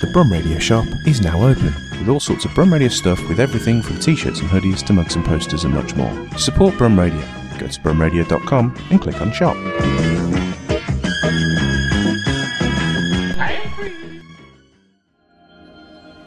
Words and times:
The 0.00 0.10
Brum 0.12 0.30
Radio 0.30 0.58
shop 0.58 0.84
is 1.06 1.20
now 1.20 1.44
open 1.44 1.74
with 1.98 2.08
all 2.08 2.20
sorts 2.20 2.44
of 2.44 2.54
Brum 2.54 2.72
Radio 2.72 2.88
stuff 2.88 3.20
with 3.28 3.40
everything 3.40 3.82
from 3.82 3.98
t-shirts 3.98 4.40
and 4.40 4.48
hoodies 4.48 4.84
to 4.86 4.92
mugs 4.92 5.16
and 5.16 5.24
posters 5.24 5.64
and 5.64 5.74
much 5.74 5.96
more. 5.96 6.12
Support 6.38 6.78
Brum 6.78 6.98
Radio, 6.98 7.20
go 7.58 7.66
to 7.66 7.80
brumradio.com 7.80 8.76
and 8.90 9.00
click 9.00 9.20
on 9.20 9.32
shop. 9.32 9.56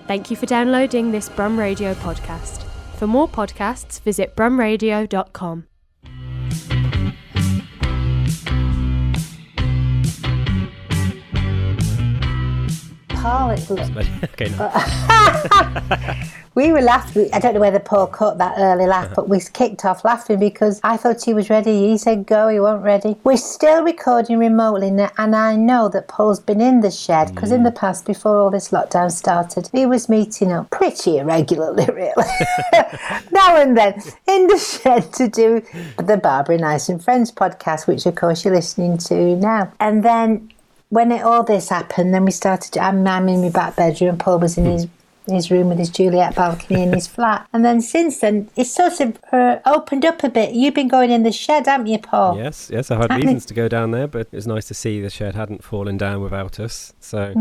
Thank 0.05 0.31
you 0.31 0.36
for 0.36 0.47
downloading 0.47 1.11
this 1.11 1.29
Brum 1.29 1.57
Radio 1.57 1.93
podcast. 1.93 2.63
For 2.97 3.07
more 3.07 3.29
podcasts, 3.29 4.01
visit 4.01 4.36
brumradio.com. 4.36 5.68
Paul, 13.22 13.50
it 13.50 13.70
was, 13.70 13.90
okay, 14.23 14.50
no. 14.58 14.72
we 16.55 16.72
were 16.72 16.82
laughing. 16.82 17.30
I 17.34 17.40
don't 17.40 17.54
know 17.54 17.59
whether 17.59 17.80
Paul 17.80 18.08
caught 18.08 18.38
that 18.38 18.55
early 18.58 18.86
laugh, 18.86 19.08
uh-huh. 19.08 19.16
but 19.16 19.30
we 19.30 19.42
kicked 19.42 19.84
off 19.84 20.05
laughing 20.05 20.40
because 20.40 20.80
I 20.86 20.95
thought 20.95 21.22
he 21.22 21.34
was 21.34 21.50
ready. 21.50 21.90
He 21.90 21.98
said 21.98 22.26
go, 22.26 22.48
he 22.48 22.62
wasn't 22.62 22.86
ready. 22.86 23.18
We're 23.26 23.36
still 23.36 23.84
recording 23.84 24.38
remotely, 24.38 24.88
n- 24.88 25.12
and 25.18 25.36
I 25.36 25.58
know 25.58 25.90
that 25.90 26.08
Paul's 26.08 26.40
been 26.40 26.62
in 26.62 26.80
the 26.80 26.92
shed 26.92 27.36
because 27.36 27.52
in 27.52 27.64
the 27.64 27.72
mm. 27.72 27.76
past, 27.76 28.05
before 28.05 28.38
all 28.38 28.50
this 28.50 28.70
lockdown 28.70 29.12
started, 29.12 29.70
he 29.73 29.86
was 29.86 30.08
meeting 30.08 30.54
up 30.54 30.70
pretty 30.70 31.17
irregularly, 31.17 31.86
really. 31.94 32.23
now 33.34 33.58
and 33.58 33.78
then 33.78 34.02
in 34.28 34.48
the 34.48 34.58
shed 34.58 35.12
to 35.14 35.28
do 35.28 35.62
the 35.98 36.16
Barbara 36.16 36.58
Nice 36.58 36.88
and 36.88 37.04
Friends 37.04 37.34
podcast, 37.34 37.86
which 37.86 38.06
of 38.06 38.16
course 38.16 38.45
you're 38.45 38.56
listening 38.56 38.98
to 38.98 39.36
now. 39.36 39.73
And 39.81 40.06
then 40.06 40.52
when 40.89 41.11
it, 41.11 41.21
all 41.21 41.43
this 41.43 41.70
happened, 41.70 42.13
then 42.13 42.25
we 42.25 42.31
started. 42.31 42.77
I'm, 42.77 43.05
I'm 43.07 43.30
in 43.30 43.41
my 43.41 43.49
back 43.49 43.75
bedroom. 43.75 44.17
Paul 44.17 44.39
was 44.39 44.58
in 44.58 44.66
his 44.66 44.88
his 45.27 45.52
room 45.52 45.69
with 45.69 45.77
his 45.77 45.91
Juliet 45.91 46.33
balcony 46.33 46.81
in 46.81 46.91
his 46.91 47.05
flat. 47.16 47.47
And 47.53 47.64
then 47.64 47.81
since 47.81 48.19
then, 48.19 48.50
it's 48.55 48.72
sort 48.73 48.99
of 48.99 49.19
uh, 49.31 49.58
opened 49.64 50.03
up 50.03 50.23
a 50.23 50.30
bit. 50.30 50.55
You've 50.55 50.73
been 50.73 50.88
going 50.88 51.11
in 51.11 51.22
the 51.22 51.31
shed, 51.31 51.67
haven't 51.67 51.86
you, 51.86 51.99
Paul? 51.99 52.38
Yes, 52.38 52.72
yes, 52.73 52.89
I 52.89 52.95
had 52.95 53.11
Happening. 53.11 53.27
reasons 53.27 53.45
to 53.45 53.53
go 53.53 53.67
down 53.67 53.91
there, 53.91 54.08
but 54.08 54.22
it 54.22 54.31
was 54.31 54.47
nice 54.47 54.67
to 54.69 54.73
see 54.73 54.99
the 55.02 55.09
shed 55.11 55.36
hadn't 55.36 55.64
fallen 55.64 55.97
down 55.97 56.23
without 56.23 56.59
us. 56.59 56.94
So 56.99 57.33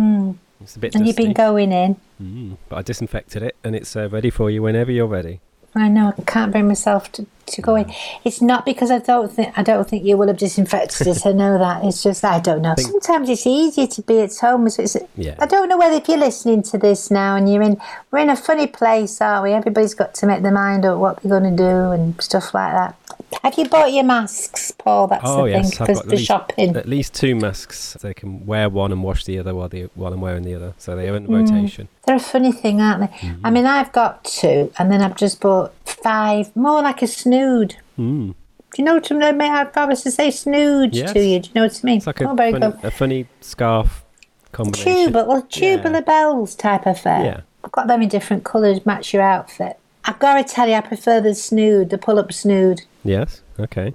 it's 0.61 0.77
a 0.77 0.79
bit 0.79 0.93
Hmm. 0.93 0.99
And 0.99 1.07
you've 1.07 1.17
been 1.17 1.33
going 1.33 1.73
in. 1.73 1.97
Mm, 2.23 2.59
but 2.69 2.77
I 2.77 2.83
disinfected 2.83 3.43
it, 3.43 3.57
and 3.65 3.75
it's 3.75 3.97
uh, 3.97 4.11
ready 4.11 4.29
for 4.29 4.51
you 4.51 4.61
whenever 4.61 4.93
you're 4.93 5.07
ready. 5.07 5.41
I 5.75 5.89
know. 5.89 6.13
I 6.19 6.23
can't 6.23 6.53
bring 6.53 6.69
myself 6.69 7.11
to, 7.13 7.27
to 7.53 7.63
go 7.63 7.75
in. 7.77 7.93
It's 8.25 8.41
not 8.41 8.65
because 8.65 8.91
I 8.91 8.99
don't 8.99 9.31
think 9.33 9.53
I 9.59 9.63
don't 9.63 9.89
think 9.89 10.05
you 10.05 10.17
will 10.17 10.29
have 10.29 10.37
disinfected 10.39 11.07
it. 11.07 11.27
I 11.27 11.33
know 11.33 11.59
that. 11.59 11.85
It's 11.85 12.03
just 12.03 12.25
I 12.25 12.41
don't 12.41 12.63
know. 12.63 12.75
Think- 12.75 12.89
Sometimes 12.91 13.29
it's 13.29 13.47
easier 13.47 13.87
to 13.87 14.03
be 14.03 14.21
at 14.21 14.37
home. 14.37 14.69
So 14.71 14.83
it's, 14.83 14.97
Yeah. 15.17 15.35
I 15.39 15.47
don't 15.47 15.69
know 15.69 15.79
whether 15.79 15.97
if 15.97 16.09
you're 16.09 16.19
listening 16.19 16.63
to 16.65 16.79
this 16.79 17.11
now 17.11 17.37
and 17.37 17.51
you're 17.53 17.63
in 17.63 17.79
we're 18.11 18.21
in 18.21 18.31
a 18.31 18.37
funny 18.37 18.67
place, 18.67 19.21
are 19.21 19.43
we? 19.43 19.53
Everybody's 19.53 19.95
got 19.95 20.15
to 20.15 20.27
make 20.27 20.43
their 20.43 20.53
mind 20.53 20.85
up 20.85 20.99
what 20.99 21.23
they're 21.23 21.31
going 21.41 21.57
to 21.57 21.57
do 21.57 21.91
and 21.93 22.21
stuff 22.23 22.55
like 22.55 22.73
that. 22.73 22.95
Have 23.43 23.59
you 23.59 23.69
bought 23.69 23.93
your 23.93 24.05
masks, 24.05 24.71
Paul? 24.71 25.09
That's 25.09 25.23
oh 25.25 25.43
the 25.45 25.51
yes, 25.51 25.77
thing 25.77 25.87
for, 25.87 26.03
for 26.03 26.09
least, 26.09 26.25
shopping. 26.25 26.77
at 26.77 26.89
least 26.89 27.15
two 27.15 27.35
masks. 27.35 27.95
They 28.01 28.15
can 28.15 28.47
wear 28.47 28.71
one 28.71 28.91
and 28.93 29.03
wash 29.03 29.25
the 29.25 29.39
other 29.39 29.55
while 29.55 29.69
they 29.69 29.83
while 29.95 30.13
I'm 30.13 30.21
wearing 30.21 30.45
the 30.45 30.55
other. 30.55 30.75
So 30.79 30.97
they 30.97 31.09
are 31.09 31.17
in 31.17 31.27
Hmm. 31.27 31.35
rotation. 31.35 31.89
They're 32.07 32.17
a 32.17 32.21
funny 32.21 32.53
thing, 32.53 32.81
aren't 32.81 33.01
they? 33.01 33.19
Mm-hmm. 33.19 33.47
I 33.47 33.51
mean, 33.51 33.67
I've 33.67 33.93
got 33.93 34.25
two, 34.25 34.73
and 34.79 34.91
then 34.91 35.03
I've 35.03 35.17
just 35.17 35.41
bought 35.41 35.75
five, 35.89 36.55
more 36.57 36.83
like 36.83 37.03
a 37.03 37.07
snood. 37.07 37.77
Mm. 37.99 38.35
Do 38.75 38.83
you 38.83 38.85
know 38.85 38.95
what 38.95 39.11
I 39.11 39.33
mean? 39.33 39.53
I'd 39.53 39.73
probably 39.73 39.97
say 39.97 40.31
snood 40.31 40.95
Yes. 40.95 41.13
to 41.13 41.21
you. 41.25 41.41
Do 41.41 41.49
you 41.49 41.53
know 41.55 41.63
what 41.65 41.81
I 41.83 41.87
mean? 41.87 41.97
It's 41.99 42.07
like 42.07 42.21
a 42.21 42.29
oh, 42.31 42.37
funny, 42.37 42.75
a 42.83 42.91
funny 42.91 43.27
scarf 43.41 44.05
combination. 44.53 44.93
Tubular, 45.13 45.43
tubular 45.43 45.95
Yeah. 45.97 46.01
bells 46.01 46.55
type 46.55 46.87
affair. 46.87 47.25
Yeah. 47.25 47.41
I've 47.65 47.73
got 47.73 47.87
them 47.87 48.03
in 48.03 48.09
different 48.09 48.45
colours, 48.45 48.85
match 48.87 49.13
your 49.13 49.23
outfit. 49.23 49.79
I've 50.05 50.19
got 50.19 50.35
to 50.35 50.45
tell 50.55 50.69
you, 50.69 50.75
I 50.75 50.81
prefer 50.81 51.21
the 51.21 51.35
snood, 51.35 51.91
the 51.91 51.99
pull-up 51.99 52.33
snood. 52.33 52.83
Yes. 53.05 53.43
Okay. 53.59 53.95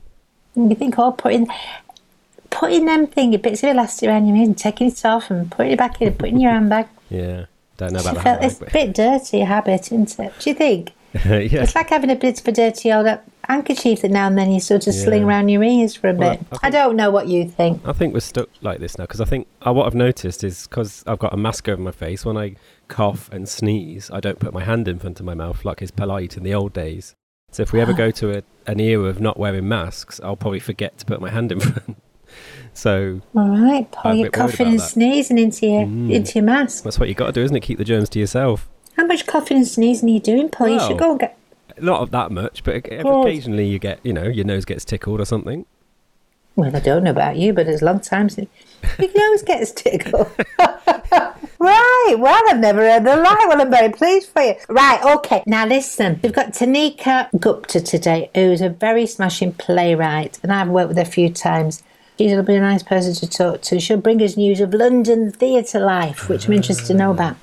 And 0.55 0.69
you 0.69 0.75
think, 0.75 0.97
oh, 0.99 1.11
putting 1.11 1.47
putting 2.49 2.85
them 2.85 3.07
thingy 3.07 3.41
bits 3.41 3.63
of 3.63 3.69
elastic 3.69 4.07
around 4.07 4.27
your 4.27 4.37
and 4.37 4.55
taking 4.55 4.87
it 4.87 5.05
off 5.05 5.31
and 5.31 5.49
putting 5.51 5.71
it 5.71 5.77
back 5.79 5.99
in 6.01 6.09
and 6.09 6.19
putting 6.19 6.35
it 6.35 6.37
in 6.37 6.41
your 6.41 6.51
handbag. 6.51 6.87
Yeah. 7.09 7.45
Don't 7.77 7.93
know 7.93 7.99
about 7.99 8.23
Felt- 8.23 8.43
it's 8.43 8.59
a 8.61 8.65
bit 8.65 8.93
dirty 8.95 9.41
habit, 9.41 9.91
isn't 9.91 10.19
it? 10.19 10.33
Do 10.39 10.49
you 10.49 10.55
think? 10.55 10.93
yeah. 11.25 11.61
It's 11.63 11.75
like 11.75 11.89
having 11.89 12.09
a 12.09 12.15
bit 12.15 12.39
of 12.41 12.47
a 12.47 12.51
dirty 12.51 12.91
old 12.91 13.07
handkerchief 13.47 14.01
that 14.01 14.09
now 14.11 14.27
and 14.27 14.37
then 14.37 14.51
you 14.51 14.59
sort 14.59 14.87
of 14.87 14.93
sling 14.95 15.23
around 15.23 15.49
your 15.49 15.63
ears 15.63 15.95
for 15.95 16.09
a 16.09 16.13
Well, 16.13 16.37
bit. 16.37 16.45
I 16.63 16.67
I, 16.67 16.69
don't 16.69 16.95
know 16.95 17.11
what 17.11 17.27
you 17.27 17.47
think. 17.47 17.81
I 17.87 17.93
think 17.93 18.13
we're 18.13 18.19
stuck 18.21 18.49
like 18.61 18.79
this 18.79 18.97
now 18.97 19.03
because 19.03 19.21
I 19.21 19.25
think 19.25 19.47
uh, 19.65 19.73
what 19.73 19.85
I've 19.85 19.93
noticed 19.95 20.43
is 20.43 20.65
because 20.67 21.03
I've 21.05 21.19
got 21.19 21.33
a 21.33 21.37
mask 21.37 21.67
over 21.69 21.81
my 21.81 21.91
face, 21.91 22.25
when 22.25 22.37
I 22.37 22.55
cough 22.87 23.29
and 23.31 23.47
sneeze, 23.47 24.09
I 24.11 24.19
don't 24.21 24.39
put 24.39 24.53
my 24.53 24.63
hand 24.63 24.87
in 24.87 24.97
front 24.99 25.19
of 25.19 25.25
my 25.25 25.33
mouth 25.33 25.63
like 25.65 25.81
is 25.81 25.91
polite 25.91 26.35
in 26.37 26.43
the 26.43 26.53
old 26.53 26.73
days. 26.73 27.15
So 27.51 27.61
if 27.61 27.71
we 27.73 27.79
ever 27.81 27.93
go 27.93 28.09
to 28.09 28.37
a, 28.39 28.43
an 28.65 28.79
era 28.79 29.03
of 29.05 29.21
not 29.21 29.37
wearing 29.37 29.67
masks, 29.67 30.19
I'll 30.23 30.35
probably 30.35 30.59
forget 30.59 30.97
to 30.97 31.05
put 31.05 31.21
my 31.21 31.29
hand 31.29 31.51
in 31.51 31.59
front. 31.69 31.97
so 32.73 33.21
All 33.35 33.47
right, 33.49 33.91
Paul, 33.91 34.15
you're 34.15 34.31
coughing 34.31 34.67
and 34.69 34.79
that. 34.79 34.83
sneezing 34.89 35.37
into 35.37 35.67
your 35.67 35.83
Mm. 35.85 36.11
into 36.11 36.35
your 36.39 36.45
mask. 36.45 36.83
that's 36.83 36.99
what 36.99 37.09
you 37.09 37.13
got 37.15 37.27
to 37.27 37.31
do, 37.33 37.43
isn't 37.43 37.55
it? 37.55 37.59
Keep 37.59 37.77
the 37.77 37.83
germs 37.85 38.09
to 38.09 38.19
yourself. 38.19 38.67
How 38.97 39.05
much 39.05 39.25
coughing 39.25 39.57
and 39.57 39.67
sneezing 39.67 40.09
are 40.09 40.13
you 40.13 40.19
doing, 40.19 40.49
Paul? 40.49 40.69
you 40.69 40.79
should 40.79 40.97
go 40.97 41.11
and 41.11 41.19
get. 41.19 41.37
Not 41.79 42.11
that 42.11 42.31
much, 42.31 42.63
but 42.63 42.75
occasionally 42.75 43.65
you 43.65 43.79
get, 43.79 43.99
you 44.03 44.13
know, 44.13 44.23
your 44.23 44.45
nose 44.45 44.65
gets 44.65 44.85
tickled 44.85 45.19
or 45.19 45.25
something. 45.25 45.65
Well, 46.55 46.75
I 46.75 46.79
don't 46.79 47.03
know 47.03 47.11
about 47.11 47.37
you, 47.37 47.51
but 47.51 47.67
it's 47.67 47.81
a 47.81 47.85
long 47.85 47.99
time 47.99 48.29
since 48.29 48.47
your 48.99 49.09
nose 49.15 49.41
gets 49.41 49.71
tickled. 49.71 50.29
right. 50.59 52.15
Well, 52.15 52.43
I've 52.47 52.59
never 52.59 52.81
heard 52.81 53.03
the 53.03 53.15
lie. 53.15 53.45
Well, 53.47 53.59
I'm 53.59 53.71
very 53.71 53.89
pleased 53.91 54.29
for 54.29 54.43
you. 54.43 54.55
Right. 54.69 55.03
Okay. 55.03 55.43
Now 55.47 55.65
listen. 55.65 56.19
We've 56.21 56.31
got 56.33 56.53
Tanika 56.53 57.29
Gupta 57.39 57.81
today, 57.81 58.29
who's 58.35 58.61
a 58.61 58.69
very 58.69 59.07
smashing 59.07 59.53
playwright, 59.53 60.39
and 60.43 60.53
I've 60.53 60.67
worked 60.69 60.89
with 60.89 60.97
her 60.97 61.03
a 61.03 61.07
few 61.07 61.29
times. 61.29 61.81
She's 62.17 62.31
a 62.31 62.43
be 62.43 62.55
a 62.55 62.61
nice 62.61 62.83
person 62.83 63.13
to 63.15 63.27
talk 63.27 63.61
to. 63.63 63.79
She'll 63.79 63.97
bring 63.97 64.21
us 64.21 64.37
news 64.37 64.59
of 64.59 64.73
London 64.73 65.31
theatre 65.31 65.79
life, 65.79 66.29
which 66.29 66.47
I'm 66.47 66.53
interested 66.53 66.85
to 66.87 66.93
know 66.93 67.11
about. 67.11 67.35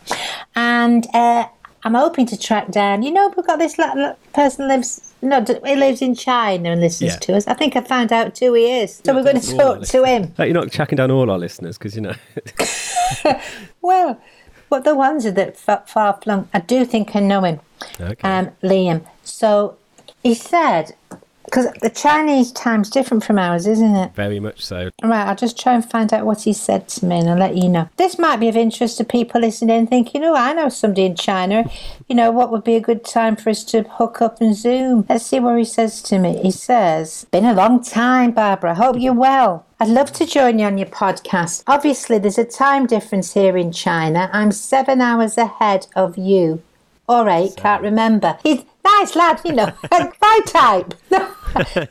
And 0.54 1.06
uh, 1.12 1.48
I'm 1.82 1.94
hoping 1.94 2.26
to 2.26 2.38
track 2.38 2.70
down. 2.70 3.02
You 3.02 3.10
know, 3.12 3.32
we've 3.36 3.46
got 3.46 3.58
this 3.58 3.76
person 4.32 4.68
lives. 4.68 5.12
No, 5.22 5.44
he 5.66 5.76
lives 5.76 6.00
in 6.00 6.14
China 6.14 6.70
and 6.70 6.80
listens 6.80 7.12
Yeah. 7.14 7.18
to 7.18 7.36
us. 7.36 7.46
I 7.46 7.54
think 7.54 7.76
I 7.76 7.82
found 7.82 8.12
out 8.12 8.38
who 8.38 8.54
he 8.54 8.80
is. 8.80 9.00
So 9.04 9.14
we're 9.14 9.22
going 9.24 9.40
to 9.40 9.56
talk 9.56 9.82
to 9.82 10.04
him. 10.04 10.32
Like 10.38 10.46
you're 10.46 10.54
not 10.54 10.70
tracking 10.72 10.96
down 10.96 11.10
all 11.10 11.30
our 11.30 11.38
listeners 11.38 11.76
because 11.76 11.94
you 11.96 12.02
know. 12.02 12.14
Well, 13.82 14.20
but 14.68 14.84
the 14.84 14.94
ones 14.94 15.24
that 15.24 15.56
far, 15.56 15.82
far 15.86 16.18
flung, 16.22 16.48
I 16.54 16.60
do 16.60 16.84
think 16.84 17.16
I 17.16 17.20
know 17.20 17.42
him, 17.42 17.60
okay. 18.00 18.28
um, 18.28 18.50
Liam. 18.62 19.04
So 19.24 19.76
he 20.22 20.34
said, 20.34 20.94
because 21.50 21.66
the 21.82 21.90
Chinese 21.90 22.52
time's 22.52 22.88
different 22.88 23.24
from 23.24 23.38
ours, 23.38 23.66
isn't 23.66 23.96
it? 23.96 24.14
Very 24.14 24.38
much 24.38 24.64
so. 24.64 24.90
Right, 25.02 25.26
I'll 25.26 25.34
just 25.34 25.58
try 25.58 25.74
and 25.74 25.84
find 25.84 26.12
out 26.12 26.24
what 26.24 26.42
he 26.42 26.52
said 26.52 26.88
to 26.88 27.04
me 27.04 27.18
and 27.18 27.28
I'll 27.28 27.36
let 27.36 27.56
you 27.56 27.68
know. 27.68 27.88
This 27.96 28.18
might 28.18 28.36
be 28.36 28.48
of 28.48 28.56
interest 28.56 28.98
to 28.98 29.04
people 29.04 29.40
listening 29.40 29.88
thinking, 29.88 30.22
oh, 30.22 30.34
I 30.34 30.52
know 30.52 30.68
somebody 30.68 31.06
in 31.06 31.16
China. 31.16 31.68
You 32.08 32.14
know, 32.14 32.30
what 32.30 32.52
would 32.52 32.62
be 32.62 32.76
a 32.76 32.80
good 32.80 33.04
time 33.04 33.34
for 33.34 33.50
us 33.50 33.64
to 33.64 33.82
hook 33.82 34.22
up 34.22 34.40
and 34.40 34.54
Zoom? 34.54 35.06
Let's 35.08 35.26
see 35.26 35.40
what 35.40 35.58
he 35.58 35.64
says 35.64 36.00
to 36.02 36.18
me. 36.18 36.40
He 36.40 36.52
says, 36.52 37.26
Been 37.32 37.44
a 37.44 37.54
long 37.54 37.82
time, 37.82 38.30
Barbara. 38.30 38.76
Hope 38.76 38.96
you're 38.98 39.12
well. 39.12 39.66
I'd 39.80 39.88
love 39.88 40.12
to 40.12 40.26
join 40.26 40.58
you 40.58 40.66
on 40.66 40.78
your 40.78 40.88
podcast. 40.88 41.64
Obviously, 41.66 42.18
there's 42.18 42.38
a 42.38 42.44
time 42.44 42.86
difference 42.86 43.34
here 43.34 43.56
in 43.56 43.72
China. 43.72 44.30
I'm 44.32 44.52
seven 44.52 45.00
hours 45.00 45.36
ahead 45.36 45.86
of 45.96 46.16
you. 46.16 46.62
Or 47.10 47.28
eight, 47.28 47.56
can't 47.56 47.82
remember. 47.82 48.38
He's 48.44 48.62
nice 48.84 49.16
lad, 49.16 49.40
you 49.44 49.52
know. 49.52 49.72
My 49.90 50.40
type. 50.46 50.94
No, 51.10 51.34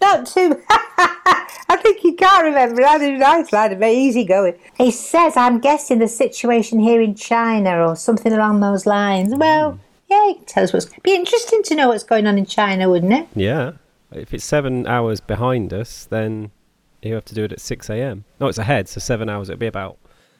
not 0.01 0.25
too. 0.25 0.63
I 0.69 1.77
think 1.81 1.99
he 1.99 2.13
can't 2.13 2.45
remember. 2.45 2.81
He's 2.81 3.01
a 3.01 3.17
nice 3.17 3.51
lad, 3.51 3.77
very 3.77 3.95
easy 3.95 4.23
going. 4.23 4.57
He 4.77 4.91
says, 4.91 5.35
I'm 5.35 5.59
guessing 5.59 5.99
the 5.99 6.07
situation 6.07 6.79
here 6.79 7.01
in 7.01 7.15
China 7.15 7.85
or 7.85 7.97
something 7.97 8.31
along 8.31 8.61
those 8.61 8.85
lines. 8.85 9.33
Hmm. 9.33 9.39
Well, 9.39 9.79
yeah, 10.09 10.27
he 10.27 10.35
can 10.35 10.45
tell 10.45 10.63
us 10.63 10.71
what's. 10.71 10.85
Be 11.03 11.15
interesting 11.15 11.63
to 11.63 11.75
know 11.75 11.89
what's 11.89 12.05
going 12.05 12.25
on 12.25 12.37
in 12.37 12.45
China, 12.45 12.89
wouldn't 12.89 13.11
it? 13.11 13.27
Yeah. 13.35 13.73
If 14.13 14.33
it's 14.33 14.45
seven 14.45 14.87
hours 14.87 15.19
behind 15.19 15.73
us, 15.73 16.05
then 16.05 16.51
you 17.01 17.13
have 17.15 17.25
to 17.25 17.35
do 17.35 17.43
it 17.43 17.51
at 17.51 17.59
6 17.59 17.89
a.m. 17.89 18.23
No, 18.39 18.47
it's 18.47 18.57
ahead, 18.57 18.87
so 18.87 19.01
seven 19.01 19.27
hours. 19.27 19.49
It'd 19.49 19.59
be 19.59 19.67
about 19.67 19.97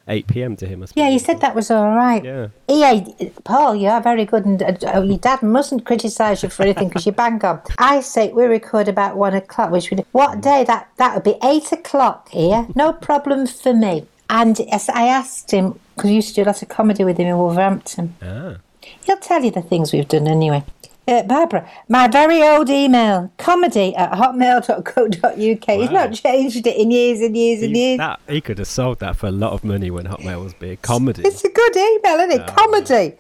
8 0.09 0.27
p.m. 0.27 0.55
to 0.57 0.65
him, 0.65 0.83
I 0.83 0.87
suppose. 0.87 1.01
Yeah, 1.01 1.09
you 1.09 1.19
said 1.19 1.39
that 1.41 1.55
was 1.55 1.69
all 1.71 1.95
right. 1.95 2.23
Yeah. 2.23 2.47
Yeah, 2.67 3.05
Paul, 3.43 3.75
you 3.75 3.87
are 3.87 4.01
very 4.01 4.25
good, 4.25 4.45
and 4.45 4.61
uh, 4.61 5.01
your 5.01 5.17
dad 5.17 5.43
mustn't 5.43 5.85
criticise 5.85 6.43
you 6.43 6.49
for 6.49 6.63
anything 6.63 6.89
because 6.89 7.05
you 7.05 7.11
bang 7.11 7.43
on. 7.45 7.61
I 7.77 8.01
say 8.01 8.31
we 8.33 8.45
record 8.45 8.87
about 8.87 9.15
one 9.15 9.35
o'clock, 9.35 9.71
which 9.71 9.89
would 9.91 10.05
what 10.11 10.41
day 10.41 10.63
that 10.65 10.89
that 10.97 11.13
would 11.13 11.23
be 11.23 11.35
eight 11.43 11.71
o'clock 11.71 12.29
here. 12.29 12.67
No 12.75 12.91
problem 12.91 13.47
for 13.47 13.73
me. 13.73 14.07
And 14.31 14.59
as 14.71 14.89
I 14.89 15.07
asked 15.07 15.51
him 15.51 15.79
because 15.99 16.11
I 16.11 16.13
used 16.13 16.29
to 16.29 16.35
do 16.35 16.43
a 16.43 16.47
lot 16.47 16.61
of 16.61 16.69
comedy 16.69 17.03
with 17.03 17.17
him 17.17 17.27
in 17.27 17.37
Wolverhampton. 17.37 18.15
Ah. 18.21 18.55
He'll 19.03 19.17
tell 19.17 19.43
you 19.43 19.51
the 19.51 19.61
things 19.61 19.91
we've 19.91 20.07
done 20.07 20.27
anyway. 20.27 20.63
Uh, 21.09 21.23
Barbara, 21.23 21.67
my 21.87 22.07
very 22.07 22.43
old 22.43 22.69
email, 22.69 23.31
comedy 23.37 23.95
at 23.95 24.11
hotmail.co.uk. 24.11 25.79
He's 25.79 25.89
not 25.91 26.13
changed 26.13 26.67
it 26.67 26.77
in 26.77 26.91
years 26.91 27.19
and 27.21 27.35
years 27.35 27.63
and 27.63 27.75
He, 27.75 27.81
years. 27.87 27.97
that, 27.97 28.19
he 28.29 28.41
could 28.41 28.59
have 28.59 28.67
sold 28.67 28.99
that 28.99 29.15
for 29.15 29.25
a 29.27 29.31
lot 29.31 29.53
of 29.53 29.63
money 29.63 29.89
when 29.89 30.05
Hotmail 30.05 30.43
was 30.43 30.53
big. 30.53 30.81
Comedy. 30.83 31.23
It's 31.25 31.43
a 31.43 31.49
good 31.49 31.75
email, 31.75 32.15
isn't 32.19 32.31
it? 32.31 32.39
Yeah. 32.47 32.55
comedy 32.55 33.15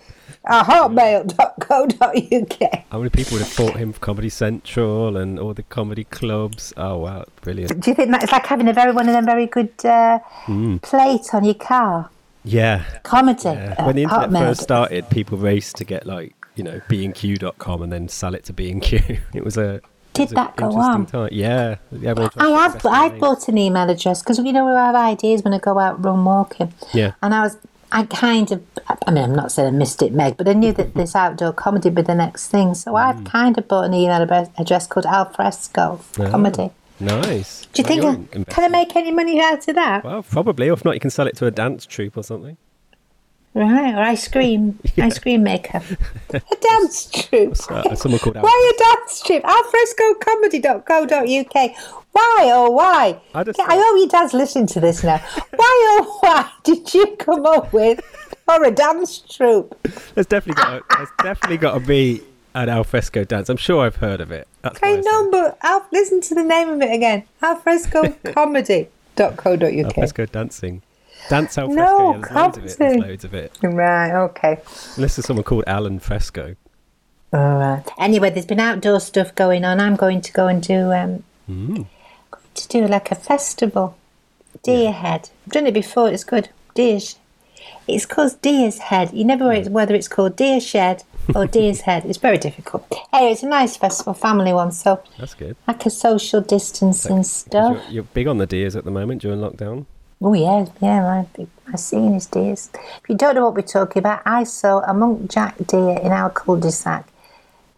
at 0.45 0.65
hotmail.co.uk. 1.59 2.85
How 2.91 2.97
many 2.97 3.09
people 3.09 3.37
would 3.37 3.45
have 3.45 3.57
bought 3.57 3.75
him 3.75 3.93
for 3.93 3.99
Comedy 3.99 4.29
Central 4.29 5.17
and 5.17 5.39
all 5.39 5.53
the 5.53 5.63
comedy 5.63 6.03
clubs? 6.03 6.73
Oh, 6.77 6.97
wow. 6.99 7.25
Brilliant. 7.41 7.81
Do 7.83 7.91
you 7.91 7.95
think 7.95 8.11
that's 8.11 8.31
like 8.31 8.45
having 8.45 8.67
a 8.67 8.73
very 8.73 8.91
one 8.91 9.07
of 9.07 9.13
them 9.13 9.25
very 9.25 9.45
good 9.47 9.69
uh, 9.83 10.19
Mm. 10.45 10.81
plate 10.81 11.33
on 11.33 11.43
your 11.43 11.53
car? 11.55 12.09
Yeah. 12.45 12.83
Comedy. 13.03 13.41
yeah. 13.49 13.85
When 13.85 13.95
the 13.97 14.03
internet 14.03 14.29
Hotmail. 14.29 14.39
first 14.39 14.61
started, 14.61 15.09
people 15.09 15.37
raced 15.37 15.75
to 15.77 15.83
get 15.83 16.05
like, 16.05 16.33
you 16.59 16.63
know, 16.63 16.81
B 16.87 17.05
and 17.05 17.15
and 17.81 17.91
then 17.91 18.07
sell 18.07 18.35
it 18.35 18.43
to 18.45 18.53
B&Q. 18.53 18.99
It 19.33 19.43
was 19.43 19.57
a. 19.57 19.81
Did 20.13 20.29
that 20.29 20.55
go 20.57 20.71
on? 20.75 21.05
Time. 21.05 21.29
Yeah. 21.31 21.77
I 21.93 22.49
have. 22.49 22.85
I've 22.85 23.17
bought 23.19 23.47
an 23.47 23.57
email 23.57 23.89
address 23.89 24.21
because 24.21 24.37
you 24.39 24.51
know 24.51 24.65
we 24.65 24.71
have 24.73 24.93
ideas 24.95 25.43
when 25.43 25.53
I 25.53 25.59
go 25.59 25.79
out 25.79 26.03
run 26.03 26.25
walking, 26.25 26.73
Yeah. 26.93 27.13
and 27.23 27.33
I 27.33 27.41
was. 27.43 27.57
I 27.91 28.03
kind 28.03 28.51
of. 28.51 28.61
I 29.07 29.11
mean, 29.11 29.23
I'm 29.23 29.35
not 29.35 29.51
saying 29.51 29.67
I 29.69 29.71
missed 29.77 30.01
it, 30.01 30.11
Meg, 30.13 30.35
but 30.37 30.47
I 30.47 30.53
knew 30.53 30.73
that 30.73 30.93
this 30.93 31.15
outdoor 31.15 31.53
comedy 31.53 31.87
would 31.89 31.95
be 31.95 32.01
the 32.01 32.15
next 32.15 32.49
thing. 32.49 32.73
So 32.75 32.91
Mm. 32.93 32.97
I've 32.99 33.23
kind 33.23 33.57
of 33.57 33.67
bought 33.67 33.85
an 33.85 33.93
email 33.93 34.21
address- 34.21 34.49
address 34.57 34.85
called 34.87 35.05
Alfresco 35.05 35.99
Oh. 36.19 36.29
Comedy. 36.29 36.69
Nice. 36.99 37.65
Do 37.73 37.81
you 37.81 38.01
Well, 38.03 38.13
think? 38.13 38.49
I, 38.49 38.53
can 38.53 38.63
I 38.65 38.67
make 38.67 38.95
any 38.95 39.11
money 39.11 39.41
out 39.41 39.65
of 39.67 39.75
that? 39.75 40.03
Well, 40.03 40.21
probably. 40.21 40.67
If 40.67 40.83
not, 40.83 40.93
you 40.95 40.99
can 40.99 41.09
sell 41.09 41.27
it 41.27 41.35
to 41.37 41.45
a 41.45 41.51
dance 41.51 41.85
troupe 41.85 42.17
or 42.17 42.23
something. 42.23 42.57
Right, 43.55 43.95
or 43.95 43.99
ice 44.01 44.27
cream, 44.27 44.77
ice 44.97 45.17
cream 45.19 45.41
maker, 45.43 45.81
a 46.29 46.41
dance 46.61 47.09
troupe. 47.11 47.55
Uh, 47.69 47.95
someone 47.95 48.19
called 48.19 48.37
Al- 48.37 48.43
Why 48.43 48.71
a 48.73 48.77
dance 48.77 49.21
troupe? 49.21 49.43
Alfrescocomedy.co.uk. 49.43 51.71
Why 52.11 52.51
oh 52.53 52.69
why? 52.71 53.19
I 53.33 53.43
just 53.43 53.59
I 53.59 53.65
thought- 53.65 53.83
hope 53.83 53.97
your 53.97 54.07
dad's 54.07 54.33
listening 54.33 54.67
to 54.67 54.79
this 54.79 55.03
now. 55.03 55.17
Why 55.55 55.97
oh 55.99 56.17
why 56.21 56.49
did 56.63 56.93
you 56.93 57.15
come 57.17 57.45
up 57.47 57.73
with 57.73 57.99
or 58.47 58.63
a 58.63 58.71
dance 58.71 59.17
troupe? 59.19 59.75
There's 60.13 60.27
definitely 60.27 60.61
got. 60.63 60.87
To, 60.89 60.95
there's 60.97 61.09
definitely 61.23 61.57
got 61.57 61.73
to 61.73 61.79
be 61.79 62.21
an 62.53 62.69
alfresco 62.69 63.23
dance. 63.23 63.49
I'm 63.49 63.57
sure 63.57 63.83
I've 63.85 63.95
heard 63.97 64.21
of 64.21 64.31
it. 64.31 64.47
That's 64.61 64.79
I 64.83 65.01
said 65.01 65.31
but 65.31 65.57
Al- 65.63 65.87
listen 65.91 66.21
to 66.21 66.35
the 66.35 66.43
name 66.43 66.69
of 66.69 66.79
it 66.81 66.91
again. 66.93 67.23
Alfrescocomedy.co.uk. 67.41 69.85
Alfresco 69.85 70.25
dancing. 70.27 70.81
Dance 71.29 71.57
alfresco. 71.57 71.73
No, 71.75 72.15
yeah, 72.15 72.51
there's 72.51 72.55
loads 72.55 72.55
of 72.57 72.63
it. 72.63 72.77
There's 72.77 72.97
loads 73.01 73.23
of 73.25 73.33
it. 73.33 73.57
Right, 73.63 74.11
okay. 74.25 74.57
Unless 74.95 75.15
there's 75.17 75.25
someone 75.25 75.43
called 75.43 75.63
Alan 75.67 75.99
Fresco. 75.99 76.55
All 77.33 77.57
right. 77.59 77.83
Anyway, 77.99 78.29
there's 78.31 78.45
been 78.45 78.59
outdoor 78.59 78.99
stuff 78.99 79.35
going 79.35 79.63
on. 79.65 79.79
I'm 79.79 79.95
going 79.95 80.21
to 80.21 80.31
go 80.33 80.47
and 80.47 80.61
do 80.63 80.91
um, 80.93 81.23
Mm. 81.49 81.87
to 82.55 82.67
do 82.67 82.87
like 82.87 83.11
a 83.11 83.15
festival. 83.15 83.95
Deer 84.63 84.91
Head. 84.91 85.29
I've 85.45 85.53
done 85.53 85.67
it 85.67 85.73
before. 85.73 86.09
It's 86.09 86.23
good. 86.23 86.49
Deer's. 86.75 87.17
It's 87.87 88.05
called 88.05 88.41
Deer's 88.41 88.77
Head. 88.79 89.13
You 89.13 89.25
never 89.25 89.43
know 89.53 89.69
whether 89.69 89.93
it's 89.95 90.07
called 90.07 90.35
Deer 90.35 90.59
Shed 90.59 91.03
or 91.35 91.45
Deer's 91.57 91.81
Head. 91.81 92.05
It's 92.05 92.17
very 92.17 92.37
difficult. 92.37 92.87
Anyway, 93.13 93.31
it's 93.33 93.43
a 93.43 93.47
nice 93.47 93.77
festival, 93.77 94.13
family 94.13 94.53
one. 94.53 94.71
So 94.71 95.01
That's 95.19 95.33
good. 95.33 95.55
like 95.67 95.85
a 95.85 95.89
social 95.89 96.41
distancing 96.41 97.23
stuff. 97.23 97.77
You're, 97.85 97.91
you're 97.91 98.03
big 98.03 98.27
on 98.27 98.37
the 98.37 98.45
deers 98.47 98.75
at 98.75 98.85
the 98.85 98.91
moment 98.91 99.21
during 99.21 99.39
lockdown. 99.39 99.85
Oh 100.21 100.33
yeah, 100.33 100.65
yeah. 100.81 101.25
My 101.37 101.45
my 101.67 101.75
scene 101.75 102.15
is 102.15 102.25
deers. 102.27 102.69
If 102.73 103.09
you 103.09 103.15
don't 103.15 103.35
know 103.35 103.45
what 103.45 103.55
we're 103.55 103.61
talking 103.61 103.99
about, 103.99 104.21
I 104.25 104.43
saw 104.43 104.79
a 104.79 104.93
muntjac 104.93 105.67
deer 105.67 105.99
in 105.99 106.11
our 106.11 106.29
cul-de-sac 106.29 107.07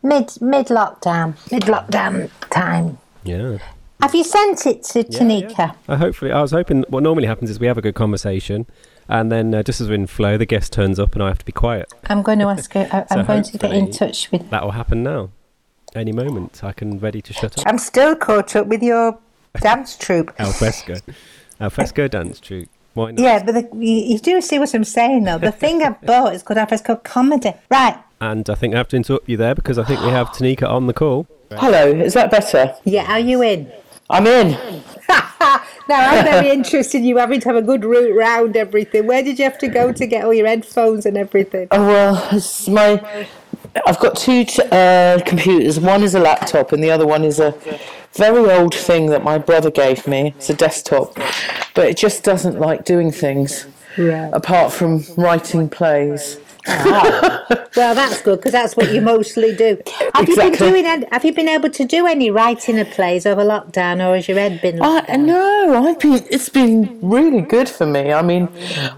mid 0.03 0.41
mid 0.41 0.67
lockdown, 0.67 1.35
mid 1.51 1.63
lockdown 1.63 2.29
time. 2.49 2.97
Yeah. 3.23 3.59
Have 4.01 4.15
you 4.15 4.23
sent 4.23 4.65
it 4.65 4.83
to 4.85 5.03
Tanika? 5.03 5.75
I 5.87 5.95
hopefully, 5.95 6.31
I 6.31 6.41
was 6.41 6.51
hoping. 6.51 6.83
What 6.89 7.03
normally 7.03 7.27
happens 7.27 7.51
is 7.51 7.59
we 7.59 7.67
have 7.67 7.77
a 7.77 7.81
good 7.83 7.93
conversation, 7.93 8.65
and 9.07 9.31
then 9.31 9.53
uh, 9.53 9.61
just 9.61 9.79
as 9.79 9.89
we're 9.89 9.93
in 9.93 10.07
flow, 10.07 10.37
the 10.37 10.45
guest 10.47 10.73
turns 10.73 10.99
up, 10.99 11.13
and 11.13 11.21
I 11.21 11.27
have 11.27 11.37
to 11.37 11.45
be 11.45 11.51
quiet. 11.51 11.93
I'm 12.05 12.23
going 12.23 12.39
to 12.39 12.45
ask 12.45 12.73
her. 12.73 12.89
I, 12.91 13.05
So 13.13 13.19
I'm 13.19 13.25
going 13.27 13.43
to 13.43 13.57
get 13.59 13.71
in 13.71 13.91
touch 13.91 14.31
with. 14.31 14.49
That 14.49 14.63
will 14.63 14.71
happen 14.71 15.03
now. 15.03 15.29
Any 15.93 16.13
moment, 16.13 16.63
I 16.63 16.71
can 16.71 16.97
ready 16.97 17.21
to 17.21 17.33
shut 17.33 17.59
up. 17.59 17.67
I'm 17.67 17.77
still 17.77 18.15
caught 18.15 18.55
up 18.55 18.65
with 18.65 18.81
your 18.81 19.19
dance 19.59 19.95
troupe. 19.97 20.33
Alfresco, 20.39 20.95
alfresco 21.61 22.07
dance 22.07 22.39
troupe. 22.39 22.69
Why 22.93 23.11
not? 23.11 23.19
Yeah, 23.21 23.43
but 23.43 23.53
the, 23.53 23.69
you, 23.73 24.13
you 24.13 24.19
do 24.19 24.41
see 24.41 24.59
what 24.59 24.73
I'm 24.73 24.83
saying, 24.83 25.23
though. 25.23 25.37
The 25.37 25.51
thing 25.51 25.81
I 25.83 25.91
bought 25.91 26.33
is 26.33 26.43
called 26.43 26.57
Alfresco 26.57 26.97
Comedy. 26.97 27.53
Right. 27.69 27.97
And 28.19 28.49
I 28.49 28.55
think 28.55 28.73
I 28.73 28.77
have 28.77 28.89
to 28.89 28.97
interrupt 28.97 29.29
you 29.29 29.37
there 29.37 29.55
because 29.55 29.77
I 29.77 29.83
think 29.83 30.01
we 30.01 30.09
have 30.09 30.29
Tanika 30.31 30.67
on 30.67 30.87
the 30.87 30.93
call. 30.93 31.27
Hello, 31.51 31.87
is 31.87 32.13
that 32.13 32.31
better? 32.31 32.75
Yeah, 32.85 33.11
are 33.11 33.19
you 33.19 33.41
in? 33.41 33.71
I'm 34.09 34.27
in. 34.27 34.51
now, 35.09 35.61
I'm 35.89 36.25
very 36.25 36.49
interested 36.49 36.99
in 36.99 37.05
you 37.05 37.17
having 37.17 37.39
to 37.41 37.49
have 37.49 37.55
a 37.57 37.61
good 37.61 37.83
route 37.83 38.15
round 38.15 38.55
everything. 38.55 39.07
Where 39.07 39.23
did 39.23 39.39
you 39.39 39.45
have 39.45 39.57
to 39.59 39.67
go 39.67 39.91
to 39.91 40.05
get 40.05 40.23
all 40.23 40.33
your 40.33 40.47
headphones 40.47 41.05
and 41.05 41.17
everything? 41.17 41.67
Oh, 41.71 41.87
well, 41.87 42.27
it's 42.31 42.67
my. 42.67 43.27
I've 43.85 43.99
got 43.99 44.17
two 44.17 44.45
t- 44.45 44.63
uh, 44.71 45.19
computers. 45.25 45.79
One 45.79 46.03
is 46.03 46.13
a 46.13 46.19
laptop, 46.19 46.73
and 46.73 46.83
the 46.83 46.91
other 46.91 47.07
one 47.07 47.23
is 47.23 47.39
a 47.39 47.53
very 48.15 48.49
old 48.51 48.73
thing 48.75 49.07
that 49.07 49.23
my 49.23 49.37
brother 49.37 49.71
gave 49.71 50.07
me. 50.07 50.33
It's 50.37 50.49
a 50.49 50.53
desktop, 50.55 51.15
but 51.73 51.87
it 51.87 51.97
just 51.97 52.23
doesn't 52.23 52.59
like 52.59 52.85
doing 52.85 53.11
things 53.11 53.65
Right. 53.97 54.29
apart 54.33 54.71
from 54.71 55.03
writing 55.17 55.69
plays. 55.69 56.37
Ah. 56.67 57.43
Well, 57.75 57.95
that's 57.95 58.21
good 58.21 58.37
because 58.39 58.51
that's 58.51 58.75
what 58.77 58.91
you 58.93 59.01
mostly 59.01 59.55
do. 59.55 59.79
Have 60.13 60.29
you 60.29 60.35
been 60.35 60.51
doing? 60.53 60.85
any- 60.85 61.07
Have 61.11 61.25
you 61.25 61.33
been 61.33 61.49
able 61.49 61.69
to 61.71 61.85
do 61.85 62.05
any 62.05 62.29
writing 62.29 62.77
of 62.79 62.89
plays 62.91 63.25
over 63.25 63.43
lockdown, 63.43 64.05
or 64.05 64.13
has 64.15 64.27
your 64.27 64.37
head 64.37 64.61
been? 64.61 64.79
I 64.81 65.15
no, 65.17 65.87
I've 65.87 65.99
been. 65.99 66.23
It's 66.29 66.49
been 66.49 66.99
really 67.01 67.41
good 67.41 67.67
for 67.67 67.85
me. 67.87 68.13
I 68.13 68.21
mean, 68.21 68.47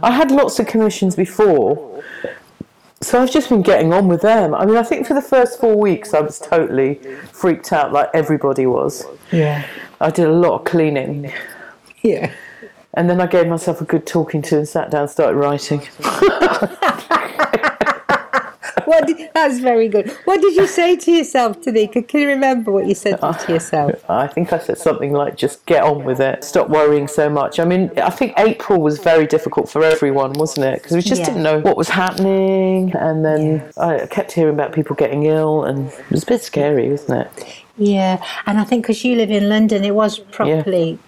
I 0.01 0.12
had 0.12 0.30
lots 0.31 0.59
of 0.59 0.68
commissions 0.68 1.16
before, 1.16 2.04
so 3.04 3.22
I've 3.22 3.32
just 3.32 3.50
been 3.50 3.62
getting 3.62 3.94
on 3.94 4.08
with 4.08 4.22
them. 4.22 4.54
I 4.56 4.66
mean, 4.66 4.78
I 4.78 4.84
think 4.84 5.06
for 5.06 5.14
the 5.14 5.22
first 5.22 5.60
four 5.60 5.76
weeks, 5.78 6.14
I 6.14 6.22
was 6.22 6.40
totally 6.40 6.96
freaked 7.32 7.72
out, 7.74 7.92
like 7.94 8.10
everybody 8.14 8.66
was. 8.66 9.06
Yeah. 9.32 9.66
I 10.02 10.10
did 10.10 10.26
a 10.28 10.32
lot 10.34 10.60
of 10.60 10.66
cleaning, 10.66 11.32
Yeah. 12.02 12.32
and 12.94 13.10
then 13.10 13.22
I 13.22 13.28
gave 13.28 13.48
myself 13.48 13.82
a 13.82 13.86
good 13.86 14.06
talking 14.06 14.42
to 14.44 14.58
and 14.58 14.68
sat 14.68 14.92
down, 14.92 15.02
and 15.02 15.10
started 15.10 15.38
writing. 15.38 15.82
What 18.94 19.07
did, 19.07 19.30
that's 19.34 19.57
very 19.60 19.88
good. 19.88 20.12
What 20.25 20.40
did 20.40 20.56
you 20.56 20.68
say 20.68 20.95
to 20.95 21.12
yourself, 21.12 21.60
Tanika? 21.62 22.07
Can 22.07 22.19
you 22.22 22.28
remember 22.28 22.72
what 22.72 22.86
you 22.86 22.94
said 22.94 23.18
to 23.18 23.25
ah, 23.25 23.51
yourself? 23.51 24.07
I 24.10 24.28
think 24.28 24.54
I 24.54 24.60
said 24.60 24.78
something 24.78 25.13
like, 25.13 25.36
just 25.36 25.66
get 25.66 25.84
on 25.84 26.04
with 26.04 26.19
it, 26.19 26.44
stop 26.44 26.69
worrying 26.69 27.07
so 27.07 27.28
much. 27.28 27.60
I 27.60 27.66
mean, 27.66 27.92
I 27.98 28.12
think 28.12 28.34
April 28.38 28.80
was 28.81 29.00
very 29.00 29.25
difficult 29.25 29.68
for 29.68 29.84
everyone, 29.84 30.34
wasn't 30.34 30.68
it? 30.68 30.75
Because 30.75 30.95
we 30.95 31.02
just 31.02 31.21
Yeah. 31.21 31.28
didn't 31.28 31.44
know 31.44 31.59
what 31.59 31.76
was 31.76 31.90
happening, 31.90 32.94
and 32.95 33.26
then 33.26 33.64
I 33.78 34.06
kept 34.06 34.31
hearing 34.33 34.54
about 34.54 34.73
people 34.73 34.95
getting 34.95 35.23
ill, 35.23 35.64
and 35.64 35.88
it 35.88 36.12
was 36.12 36.23
a 36.23 36.28
bit 36.28 36.44
scary, 36.44 36.90
wasn't 36.90 37.26
it? 37.26 37.56
Yeah, 37.78 38.23
and 38.45 38.59
I 38.59 38.64
think 38.64 38.83
because 38.83 39.04
you 39.04 39.16
live 39.16 39.31
in 39.31 39.50
London, 39.50 39.83
it 39.83 39.95
was 39.95 40.19
properly. 40.19 41.00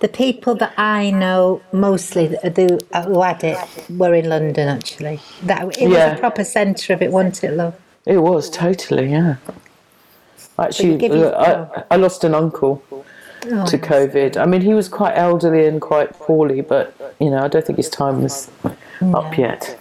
The 0.00 0.08
people 0.08 0.54
that 0.56 0.74
I 0.78 1.10
know 1.10 1.62
mostly 1.72 2.28
that 2.28 2.54
do, 2.54 2.78
uh, 2.92 3.04
who 3.04 3.22
had 3.22 3.42
it 3.44 3.58
were 3.90 4.14
in 4.14 4.28
London. 4.28 4.68
Actually, 4.68 5.20
that 5.44 5.78
it 5.78 5.88
was 5.88 5.98
a 5.98 6.16
proper 6.18 6.44
centre 6.44 6.92
of 6.92 7.02
it, 7.02 7.10
wasn't 7.10 7.44
it, 7.44 7.52
love? 7.52 7.74
It 8.06 8.18
was 8.18 8.48
totally, 8.50 9.10
yeah. 9.10 9.36
Actually, 10.58 11.04
you- 11.06 11.28
I, 11.28 11.84
I 11.90 11.96
lost 11.96 12.24
an 12.24 12.34
uncle 12.34 12.82
Oh, 13.46 13.66
to 13.66 13.78
COVID. 13.78 14.36
I 14.36 14.46
mean, 14.46 14.62
he 14.62 14.74
was 14.74 14.88
quite 14.88 15.14
elderly 15.16 15.66
and 15.66 15.80
quite 15.80 16.12
poorly, 16.14 16.60
but 16.60 17.14
you 17.20 17.30
know, 17.30 17.38
I 17.38 17.48
don't 17.48 17.64
think 17.64 17.76
his 17.76 17.88
time 17.88 18.22
was 18.22 18.50
up 19.14 19.38
yet. 19.38 19.78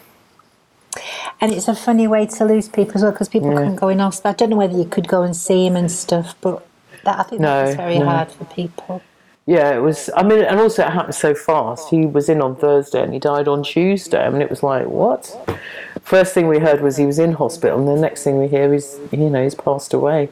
And 1.41 1.51
it's 1.51 1.67
a 1.67 1.75
funny 1.75 2.07
way 2.07 2.25
to 2.27 2.45
lose 2.45 2.69
people 2.69 2.95
as 2.95 3.03
well 3.03 3.11
because 3.11 3.29
people 3.29 3.51
couldn't 3.51 3.75
go 3.75 3.89
in 3.89 3.99
hospital. 3.99 4.31
I 4.31 4.33
don't 4.35 4.49
know 4.51 4.57
whether 4.57 4.77
you 4.77 4.85
could 4.85 5.07
go 5.07 5.23
and 5.23 5.35
see 5.35 5.65
him 5.65 5.75
and 5.75 5.91
stuff, 5.91 6.35
but 6.41 6.65
that 7.03 7.19
I 7.19 7.23
think 7.23 7.41
that 7.41 7.65
was 7.65 7.75
very 7.75 7.99
no. 7.99 8.05
hard 8.05 8.31
for 8.31 8.45
people. 8.45 9.01
Yeah, 9.47 9.75
it 9.75 9.79
was. 9.79 10.09
I 10.15 10.23
mean, 10.23 10.43
and 10.43 10.59
also 10.59 10.85
it 10.85 10.91
happened 10.91 11.15
so 11.15 11.33
fast. 11.33 11.89
He 11.89 12.05
was 12.05 12.27
in 12.27 12.41
on 12.41 12.57
Thursday 12.57 13.01
and 13.01 13.13
he 13.13 13.19
died 13.19 13.47
on 13.47 13.63
Tuesday. 13.63 14.23
I 14.23 14.29
mean, 14.29 14.41
it 14.41 14.49
was 14.49 14.61
like 14.61 14.87
what? 14.87 15.35
First 16.01 16.33
thing 16.33 16.47
we 16.49 16.59
heard 16.59 16.81
was 16.81 16.97
he 16.97 17.05
was 17.05 17.17
in 17.17 17.31
hospital, 17.31 17.79
and 17.79 17.87
the 17.87 17.95
next 17.99 18.23
thing 18.23 18.37
we 18.37 18.47
hear 18.49 18.73
is, 18.73 18.99
you 19.11 19.29
know, 19.29 19.41
he's 19.41 19.55
passed 19.55 19.93
away. 19.93 20.29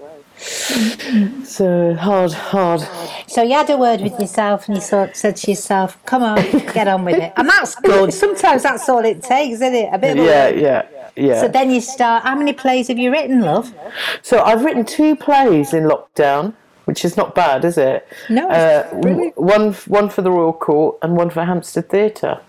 So 1.46 1.96
hard, 1.96 2.34
hard. 2.34 2.82
So 3.28 3.42
you 3.42 3.54
had 3.54 3.70
a 3.70 3.78
word 3.78 4.02
with 4.02 4.20
yourself 4.20 4.68
and 4.68 4.76
you 4.76 4.82
said 4.82 5.38
to 5.38 5.52
yourself, 5.52 5.98
come 6.06 6.24
on, 6.24 6.44
get 6.74 6.90
on 6.90 7.06
with 7.06 7.16
it. 7.16 7.32
And 7.38 7.48
that's 7.48 7.76
good. 7.76 8.14
Sometimes 8.14 8.64
that's 8.64 8.88
all 8.90 9.04
it 9.06 9.24
takes, 9.24 9.56
isn't 9.56 9.74
it? 9.74 9.90
A 9.94 9.98
bit 9.98 10.18
Yeah, 10.18 10.50
word. 10.50 10.60
yeah, 10.60 10.86
yeah. 11.16 11.42
So 11.42 11.48
then 11.48 11.72
you 11.72 11.80
start, 11.80 12.24
how 12.24 12.36
many 12.36 12.52
plays 12.52 12.90
have 12.90 12.98
you 12.98 13.12
written, 13.12 13.42
love? 13.42 13.74
So 14.22 14.44
I've 14.44 14.66
written 14.66 14.84
two 14.84 15.16
plays 15.16 15.74
in 15.74 15.86
lockdown, 15.86 16.54
which 16.86 17.04
is 17.06 17.16
not 17.18 17.36
bad, 17.36 17.66
is 17.66 17.78
it? 17.78 18.08
No, 18.30 18.50
Uh, 18.50 18.84
w- 19.02 19.32
one, 19.36 19.74
one 19.74 20.10
for 20.10 20.22
the 20.22 20.32
Royal 20.32 20.54
Court 20.54 20.98
and 21.02 21.16
one 21.18 21.30
for 21.30 21.44
Hampstead 21.44 21.90
Theatre. 21.90 22.40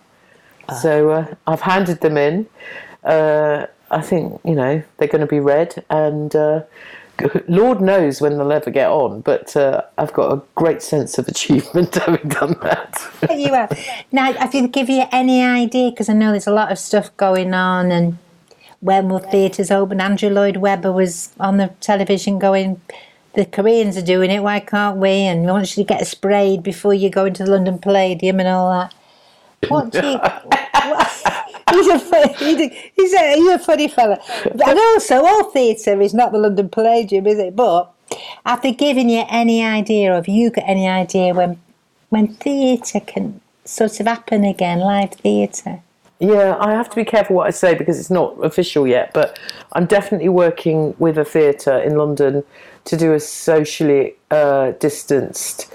Ah. 0.68 0.74
So 0.74 1.10
uh, 1.10 1.34
I've 1.46 1.62
handed 1.62 2.00
them 2.00 2.16
in, 2.16 2.46
uh, 3.04 3.66
I 3.90 4.00
think 4.00 4.40
you 4.44 4.54
know 4.54 4.82
they're 4.96 5.08
going 5.08 5.20
to 5.20 5.26
be 5.28 5.38
read, 5.40 5.84
and 5.88 6.34
uh, 6.34 6.62
Lord 7.48 7.80
knows 7.80 8.20
when 8.20 8.36
they'll 8.36 8.50
ever 8.52 8.70
get 8.70 8.88
on. 8.90 9.20
But 9.20 9.56
uh, 9.56 9.82
I've 9.96 10.12
got 10.12 10.32
a 10.32 10.42
great 10.56 10.82
sense 10.82 11.18
of 11.18 11.28
achievement 11.28 11.94
having 12.06 12.28
done 12.28 12.56
that. 12.62 13.00
you 13.30 13.54
are. 13.54 13.68
Now, 14.12 14.30
if 14.44 14.54
you 14.54 14.66
give 14.68 14.88
you 14.88 15.04
any 15.12 15.42
idea, 15.42 15.90
because 15.90 16.08
I 16.08 16.14
know 16.14 16.32
there's 16.32 16.48
a 16.48 16.52
lot 16.52 16.72
of 16.72 16.78
stuff 16.78 17.16
going 17.16 17.54
on, 17.54 17.92
and 17.92 18.18
when 18.80 19.08
will 19.08 19.20
theatres 19.20 19.70
open? 19.70 20.00
Andrew 20.00 20.28
Lloyd 20.30 20.56
Webber 20.58 20.92
was 20.92 21.30
on 21.38 21.56
the 21.58 21.68
television 21.80 22.38
going, 22.40 22.80
the 23.36 23.44
Koreans 23.44 23.96
are 23.98 24.02
doing 24.02 24.30
it, 24.30 24.42
why 24.42 24.60
can't 24.60 24.96
we? 24.96 25.10
And 25.10 25.44
want 25.44 25.76
you 25.76 25.84
to 25.84 25.86
get 25.86 26.06
sprayed 26.06 26.62
before 26.62 26.94
you 26.94 27.10
go 27.10 27.26
into 27.26 27.44
the 27.44 27.50
London 27.50 27.78
Palladium 27.78 28.40
and 28.40 28.48
all 28.48 28.70
that. 28.70 28.94
What 29.68 29.92
do 29.92 29.98
you. 29.98 30.18
he's, 31.70 31.88
a, 31.88 31.98
funny, 31.98 32.32
he's, 32.34 33.12
a, 33.12 33.34
he's 33.34 33.52
a 33.52 33.58
funny 33.58 33.88
fella. 33.88 34.18
And 34.44 34.78
also, 34.78 35.24
all 35.24 35.50
theatre 35.50 36.00
is 36.00 36.14
not 36.14 36.32
the 36.32 36.38
London 36.38 36.68
Palladium, 36.70 37.26
is 37.26 37.38
it? 37.38 37.54
But 37.54 37.92
have 38.46 38.62
they 38.62 38.72
given 38.72 39.08
you 39.10 39.24
any 39.28 39.62
idea, 39.62 40.12
or 40.12 40.14
have 40.14 40.28
you 40.28 40.50
got 40.50 40.64
any 40.66 40.88
idea 40.88 41.34
when, 41.34 41.60
when 42.08 42.34
theatre 42.36 43.00
can 43.00 43.40
sort 43.66 44.00
of 44.00 44.06
happen 44.06 44.44
again, 44.44 44.78
live 44.78 45.12
theatre? 45.12 45.82
Yeah, 46.20 46.56
I 46.58 46.72
have 46.72 46.88
to 46.88 46.96
be 46.96 47.04
careful 47.04 47.36
what 47.36 47.46
I 47.46 47.50
say 47.50 47.74
because 47.74 48.00
it's 48.00 48.10
not 48.10 48.42
official 48.42 48.86
yet, 48.86 49.12
but 49.12 49.38
I'm 49.72 49.84
definitely 49.84 50.30
working 50.30 50.94
with 50.98 51.18
a 51.18 51.24
theatre 51.24 51.78
in 51.78 51.98
London 51.98 52.42
to 52.86 52.96
do 52.96 53.12
a 53.14 53.20
socially 53.20 54.14
uh, 54.30 54.72
distanced 54.72 55.72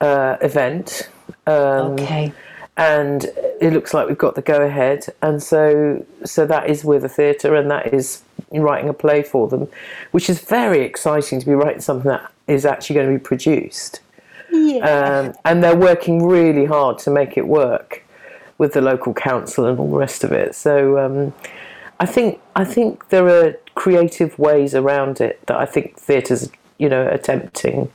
uh, 0.00 0.36
event. 0.42 1.08
Um, 1.46 1.92
Okay. 1.92 2.32
and 2.76 3.26
it 3.60 3.72
looks 3.72 3.94
like 3.94 4.06
we've 4.06 4.18
got 4.18 4.34
the 4.34 4.42
go 4.42 4.60
ahead 4.62 5.06
and 5.22 5.42
so 5.42 6.04
so 6.24 6.44
that 6.44 6.68
is 6.68 6.84
with 6.84 7.02
a 7.04 7.08
theatre 7.08 7.54
and 7.54 7.70
that 7.70 7.94
is 7.94 8.22
writing 8.52 8.88
a 8.90 8.92
play 8.92 9.22
for 9.22 9.48
them 9.48 9.66
which 10.10 10.28
is 10.28 10.40
very 10.40 10.80
exciting 10.82 11.40
to 11.40 11.46
be 11.46 11.54
writing 11.54 11.80
something 11.80 12.10
that 12.10 12.30
is 12.48 12.66
actually 12.66 12.94
going 12.94 13.10
to 13.10 13.18
be 13.18 13.22
produced 13.32 14.00
um, 14.82 15.34
and 15.46 15.62
they're 15.64 15.76
working 15.90 16.26
really 16.26 16.66
hard 16.66 16.98
to 16.98 17.10
make 17.10 17.38
it 17.38 17.46
work 17.48 18.04
with 18.58 18.72
the 18.74 18.80
local 18.82 19.14
council 19.14 19.64
and 19.66 19.78
all 19.78 19.90
the 19.90 19.96
rest 19.96 20.22
of 20.22 20.30
it 20.32 20.54
so 20.54 20.98
um, 20.98 21.32
I 21.98 22.06
think 22.06 22.40
I 22.54 22.64
think 22.64 23.08
there 23.08 23.28
are 23.28 23.54
creative 23.74 24.38
ways 24.38 24.74
around 24.74 25.20
it 25.20 25.44
that 25.46 25.56
I 25.56 25.66
think 25.66 25.98
theatres 25.98 26.50
you 26.78 26.88
know 26.88 27.06
attempting 27.08 27.90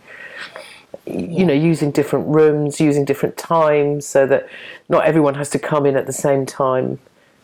you 1.05 1.46
know 1.46 1.53
using 1.53 1.91
different 1.91 2.27
rooms 2.27 2.79
using 2.79 3.05
different 3.05 3.38
times 3.38 4.05
so 4.08 4.25
that 4.27 4.48
not 4.89 5.05
everyone 5.05 5.36
has 5.36 5.50
to 5.50 5.60
come 5.60 5.86
in 5.86 5.96
at 5.96 6.05
the 6.05 6.13
same 6.13 6.46
time 6.46 7.00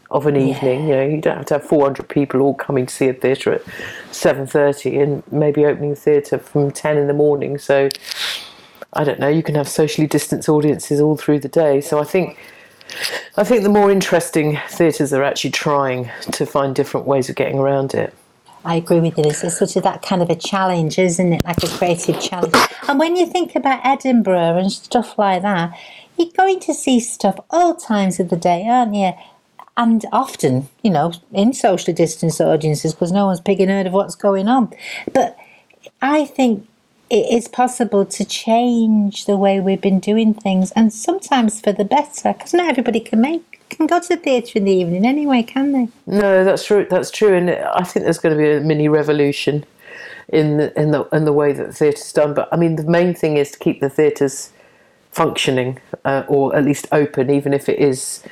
of 0.09 0.25
an 0.25 0.37
evening. 0.37 0.87
You 0.87 0.95
know 0.95 1.05
you 1.05 1.21
don't 1.21 1.37
have 1.37 1.45
to 1.47 1.55
have 1.55 1.63
400 1.63 2.07
people 2.07 2.41
all 2.41 2.53
coming 2.53 2.85
to 2.85 2.93
see 2.93 3.09
a 3.09 3.13
theatre 3.13 3.53
at 3.53 3.63
7.30 4.11 5.03
and 5.03 5.23
maybe 5.31 5.65
opening 5.65 5.91
the 5.91 5.95
theatre 5.95 6.37
from 6.37 6.71
10 6.71 6.97
in 6.97 7.07
the 7.07 7.13
morning. 7.13 7.57
So 7.57 7.89
I 8.93 9.03
don't 9.03 9.19
know 9.19 9.27
you 9.27 9.43
can 9.43 9.55
have 9.55 9.67
socially 9.67 10.07
distanced 10.07 10.47
audiences 10.47 11.01
all 11.01 11.17
through 11.17 11.39
the 11.39 11.49
day. 11.49 11.81
So 11.81 11.99
I 11.99 12.03
think 12.03 12.37
I 13.35 13.43
think 13.43 13.63
the 13.63 13.69
more 13.69 13.91
interesting 13.91 14.59
theatres 14.69 15.13
are 15.13 15.23
actually 15.23 15.51
trying 15.51 16.09
to 16.31 16.45
find 16.45 16.75
different 16.75 17.05
ways 17.05 17.29
of 17.29 17.35
getting 17.35 17.59
around 17.59 17.93
it 17.93 18.13
I 18.67 18.75
agree 18.75 18.99
with 18.99 19.17
you. 19.17 19.23
It's 19.25 19.39
sort 19.57 19.77
of 19.77 19.83
that 19.83 20.01
kind 20.01 20.21
of 20.21 20.29
a 20.29 20.35
challenge, 20.35 20.99
isn't 20.99 21.31
it? 21.31 21.45
Like 21.45 21.63
a 21.63 21.69
creative 21.69 22.19
challenge. 22.19 22.53
And 22.89 22.99
when 22.99 23.15
you 23.15 23.25
think 23.25 23.55
about 23.55 23.79
Edinburgh 23.85 24.57
and 24.57 24.69
stuff 24.69 25.17
like 25.17 25.41
that, 25.43 25.71
you're 26.17 26.31
going 26.35 26.59
to 26.61 26.73
see 26.73 26.99
stuff 26.99 27.39
all 27.49 27.75
times 27.75 28.19
of 28.19 28.29
the 28.29 28.35
day, 28.35 28.67
aren't 28.67 28.93
you? 28.93 29.13
And 29.77 30.03
often, 30.11 30.67
you 30.81 30.89
know, 30.89 31.13
in 31.31 31.53
socially 31.53 31.93
distanced 31.93 32.41
audiences 32.41 32.93
because 32.93 33.13
no 33.13 33.27
one's 33.27 33.39
picking 33.39 33.69
heard 33.69 33.87
of 33.87 33.93
what's 33.93 34.15
going 34.15 34.49
on. 34.49 34.73
But 35.13 35.37
I 36.01 36.25
think 36.25 36.67
it 37.09 37.33
is 37.33 37.47
possible 37.47 38.05
to 38.05 38.25
change 38.25 39.25
the 39.25 39.37
way 39.37 39.59
we've 39.59 39.81
been 39.81 39.99
doing 39.99 40.33
things, 40.33 40.71
and 40.71 40.93
sometimes 40.93 41.61
for 41.61 41.71
the 41.71 41.85
better, 41.85 42.33
because 42.33 42.53
not 42.53 42.69
everybody 42.69 42.99
can 42.99 43.21
make 43.21 43.57
can 43.69 43.87
go 43.87 43.99
to 43.99 44.07
the 44.07 44.17
theatre 44.17 44.57
in 44.57 44.65
the 44.65 44.71
evening 44.71 45.05
anyway, 45.05 45.43
can 45.43 45.71
they? 45.71 45.87
No, 46.05 46.43
that's 46.43 46.65
true. 46.65 46.87
That's 46.89 47.11
true, 47.11 47.33
and 47.33 47.49
I 47.51 47.83
think 47.83 48.05
there's 48.05 48.17
going 48.17 48.35
to 48.35 48.41
be 48.41 48.51
a 48.51 48.59
mini 48.61 48.87
revolution 48.87 49.65
in 50.29 50.57
the 50.57 50.79
in 50.79 50.91
the 50.91 51.03
in 51.11 51.25
the 51.25 51.33
way 51.33 51.53
that 51.53 51.67
the 51.67 51.73
theatre's 51.73 52.11
done. 52.13 52.33
But 52.33 52.49
I 52.51 52.57
mean, 52.57 52.75
the 52.75 52.83
main 52.83 53.13
thing 53.13 53.37
is 53.37 53.51
to 53.51 53.59
keep 53.59 53.79
the 53.79 53.89
theatres 53.89 54.51
functioning, 55.11 55.79
uh, 56.05 56.23
or 56.27 56.55
at 56.55 56.63
least 56.63 56.87
open, 56.91 57.29
even 57.29 57.53
if 57.53 57.67
it 57.69 57.79
is, 57.79 58.23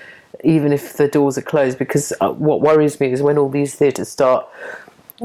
even 0.43 0.71
if 0.71 0.93
the 0.93 1.07
doors 1.07 1.37
are 1.37 1.41
closed. 1.43 1.77
Because 1.77 2.13
uh, 2.21 2.31
what 2.31 2.61
worries 2.61 2.99
me 2.99 3.11
is 3.11 3.21
when 3.21 3.37
all 3.37 3.49
these 3.49 3.75
theatres 3.75 4.09
start 4.09 4.47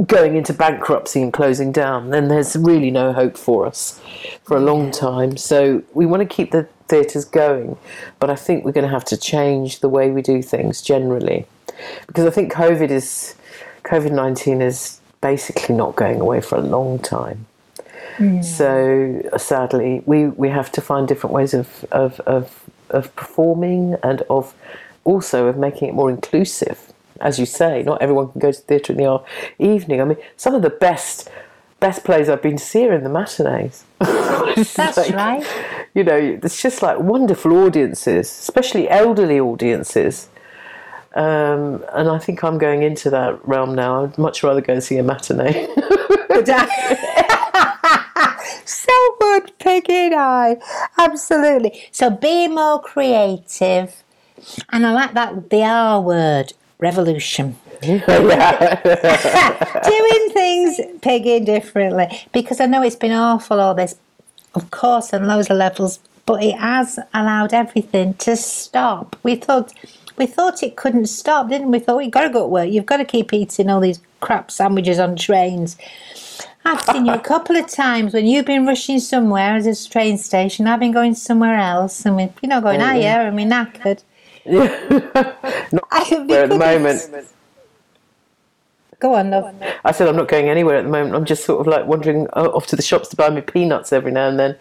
going 0.06 0.36
into 0.36 0.52
bankruptcy 0.52 1.20
and 1.20 1.32
closing 1.32 1.72
down, 1.72 2.10
then 2.10 2.28
there's 2.28 2.54
really 2.56 2.90
no 2.90 3.12
hope 3.12 3.36
for 3.36 3.66
us 3.66 4.00
for 4.44 4.56
a 4.56 4.60
long 4.60 4.90
time. 4.90 5.36
So 5.36 5.82
we 5.94 6.06
want 6.06 6.20
to 6.20 6.26
keep 6.26 6.52
the 6.52 6.68
theatres 6.88 7.24
going, 7.24 7.76
but 8.18 8.30
I 8.30 8.36
think 8.36 8.64
we're 8.64 8.72
going 8.72 8.86
to 8.86 8.92
have 8.92 9.04
to 9.06 9.16
change 9.16 9.80
the 9.80 9.88
way 9.88 10.10
we 10.10 10.22
do 10.22 10.42
things 10.42 10.82
generally, 10.82 11.46
because 12.06 12.26
I 12.26 12.30
think 12.30 12.52
COVID 12.52 12.90
is 12.90 13.34
COVID 13.84 14.12
nineteen 14.12 14.62
is 14.62 15.00
basically 15.20 15.74
not 15.74 15.96
going 15.96 16.20
away 16.20 16.40
for 16.40 16.56
a 16.56 16.62
long 16.62 16.98
time. 16.98 17.46
So 18.42 19.22
sadly, 19.38 20.02
we, 20.04 20.26
we 20.26 20.50
have 20.50 20.70
to 20.72 20.82
find 20.82 21.08
different 21.08 21.32
ways 21.32 21.54
of, 21.54 21.86
of, 21.90 22.20
of, 22.20 22.68
of 22.90 23.16
performing 23.16 23.96
and 24.02 24.22
of 24.28 24.54
also 25.04 25.46
of 25.46 25.56
making 25.56 25.88
it 25.88 25.94
more 25.94 26.10
inclusive. 26.10 26.89
As 27.20 27.38
you 27.38 27.46
say, 27.46 27.82
not 27.82 28.00
everyone 28.02 28.32
can 28.32 28.40
go 28.40 28.52
to 28.52 28.60
theatre 28.60 28.92
in 28.92 28.98
the 28.98 29.22
evening. 29.58 30.00
I 30.00 30.04
mean, 30.04 30.18
some 30.36 30.54
of 30.54 30.62
the 30.62 30.70
best 30.70 31.28
best 31.80 32.04
plays 32.04 32.28
I've 32.28 32.42
been 32.42 32.58
to 32.58 32.64
see 32.64 32.86
are 32.86 32.92
in 32.92 33.04
the 33.04 33.10
matinees. 33.10 33.84
That's 33.98 34.76
like, 34.76 35.14
right. 35.14 35.44
You 35.94 36.04
know, 36.04 36.16
it's 36.16 36.62
just 36.62 36.82
like 36.82 37.00
wonderful 37.00 37.52
audiences, 37.64 38.28
especially 38.28 38.88
elderly 38.88 39.40
audiences. 39.40 40.28
Um, 41.14 41.84
and 41.92 42.08
I 42.08 42.18
think 42.18 42.44
I'm 42.44 42.58
going 42.58 42.82
into 42.82 43.10
that 43.10 43.46
realm 43.48 43.74
now. 43.74 44.04
I'd 44.04 44.18
much 44.18 44.42
rather 44.42 44.60
go 44.60 44.74
and 44.74 44.84
see 44.84 44.98
a 44.98 45.02
matinee. 45.02 45.66
so 48.64 49.16
would 49.20 49.58
Peggy 49.58 49.92
and 49.92 50.14
I. 50.14 50.58
Absolutely. 50.98 51.88
So 51.90 52.10
be 52.10 52.46
more 52.46 52.80
creative. 52.80 54.04
And 54.70 54.86
I 54.86 54.92
like 54.92 55.14
that, 55.14 55.50
the 55.50 55.62
R 55.62 56.00
word, 56.00 56.52
revolution. 56.80 57.56
Doing 57.82 58.00
things, 60.32 60.80
Peggy, 61.00 61.40
differently. 61.40 62.06
Because 62.32 62.60
I 62.60 62.66
know 62.66 62.82
it's 62.82 62.96
been 62.96 63.12
awful, 63.12 63.60
all 63.60 63.74
this, 63.74 63.96
of 64.54 64.70
course, 64.70 65.14
on 65.14 65.26
loads 65.26 65.48
of 65.50 65.56
levels, 65.56 65.98
but 66.26 66.42
it 66.42 66.58
has 66.58 66.98
allowed 67.14 67.54
everything 67.54 68.14
to 68.14 68.36
stop. 68.36 69.16
We 69.22 69.36
thought. 69.36 69.72
We 70.16 70.26
thought 70.26 70.62
it 70.62 70.76
couldn't 70.76 71.06
stop, 71.06 71.48
didn't 71.48 71.70
we? 71.70 71.78
Thought 71.78 71.96
we've 71.96 72.10
got 72.10 72.24
to 72.24 72.28
go 72.28 72.42
to 72.42 72.46
work. 72.46 72.68
You've 72.68 72.84
got 72.84 72.98
to 72.98 73.06
keep 73.06 73.32
eating 73.32 73.70
all 73.70 73.80
these 73.80 74.00
crap 74.20 74.50
sandwiches 74.50 74.98
on 74.98 75.16
trains. 75.16 75.78
I've 76.62 76.82
seen 76.82 77.06
you 77.06 77.14
a 77.14 77.18
couple 77.18 77.56
of 77.56 77.68
times 77.68 78.12
when 78.12 78.26
you've 78.26 78.44
been 78.44 78.66
rushing 78.66 79.00
somewhere 79.00 79.54
as 79.54 79.66
a 79.66 79.88
train 79.88 80.18
station. 80.18 80.66
I've 80.66 80.80
been 80.80 80.92
going 80.92 81.14
somewhere 81.14 81.56
else, 81.56 82.04
and 82.04 82.16
we, 82.16 82.28
you 82.42 82.48
know, 82.50 82.60
going, 82.60 82.82
ah, 82.82 82.92
yeah, 82.92 83.22
and 83.22 83.34
we're 83.34 83.46
knackered. 83.46 84.02
I- 85.90 86.24
Where 86.26 86.44
at 86.44 86.48
the 86.50 86.58
moment, 86.58 87.26
Go 89.00 89.14
on, 89.14 89.30
love. 89.30 89.54
I 89.82 89.92
said 89.92 90.08
I'm 90.08 90.16
not 90.16 90.28
going 90.28 90.50
anywhere 90.50 90.76
at 90.76 90.82
the 90.84 90.90
moment. 90.90 91.14
I'm 91.14 91.24
just 91.24 91.46
sort 91.46 91.62
of 91.62 91.66
like 91.66 91.86
wandering 91.86 92.26
off 92.28 92.66
to 92.66 92.76
the 92.76 92.82
shops 92.82 93.08
to 93.08 93.16
buy 93.16 93.30
me 93.30 93.40
peanuts 93.40 93.94
every 93.94 94.12
now 94.12 94.28
and 94.28 94.38
then, 94.38 94.58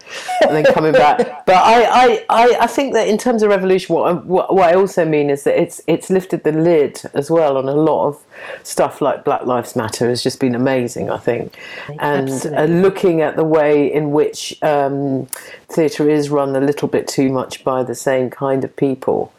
and 0.48 0.55
then 0.55 0.63
coming 0.74 0.93
back. 0.93 1.19
But 1.46 1.55
I, 1.55 1.84
I, 1.84 2.25
I, 2.29 2.58
I 2.62 2.67
think 2.67 2.93
that 2.93 3.08
in 3.10 3.17
terms 3.17 3.43
of 3.43 3.50
revolution, 3.50 3.96
what 3.96 4.08
I, 4.10 4.13
what, 4.13 4.53
what 4.55 4.69
I 4.69 4.75
also 4.77 5.03
mean 5.03 5.29
is 5.29 5.43
that 5.43 5.60
it's 5.62 5.81
it's 5.88 6.10
lifted 6.10 6.43
the 6.46 6.53
lid 6.53 7.01
as 7.13 7.29
well 7.29 7.58
on 7.58 7.67
a 7.67 7.74
lot 7.74 8.08
of 8.08 8.24
stuff 8.63 9.01
like 9.01 9.25
Black 9.25 9.46
Lives 9.46 9.75
Matter 9.75 10.08
has 10.08 10.24
just 10.24 10.39
been 10.39 10.55
amazing. 10.55 11.10
I 11.10 11.17
think, 11.17 11.58
and 12.00 12.29
uh, 12.55 12.63
looking 12.63 13.19
at 13.22 13.36
the 13.36 13.43
way 13.43 13.91
in 13.91 14.12
which 14.12 14.58
um, 14.63 15.25
theatre 15.67 16.10
is 16.10 16.29
run 16.29 16.55
a 16.55 16.62
little 16.62 16.88
bit 16.88 17.10
too 17.10 17.29
much 17.29 17.65
by 17.65 17.84
the 17.84 17.96
same 17.96 18.29
kind 18.29 18.63
of 18.63 18.74
people, 18.77 19.34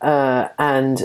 uh, 0.00 0.48
and 0.58 1.04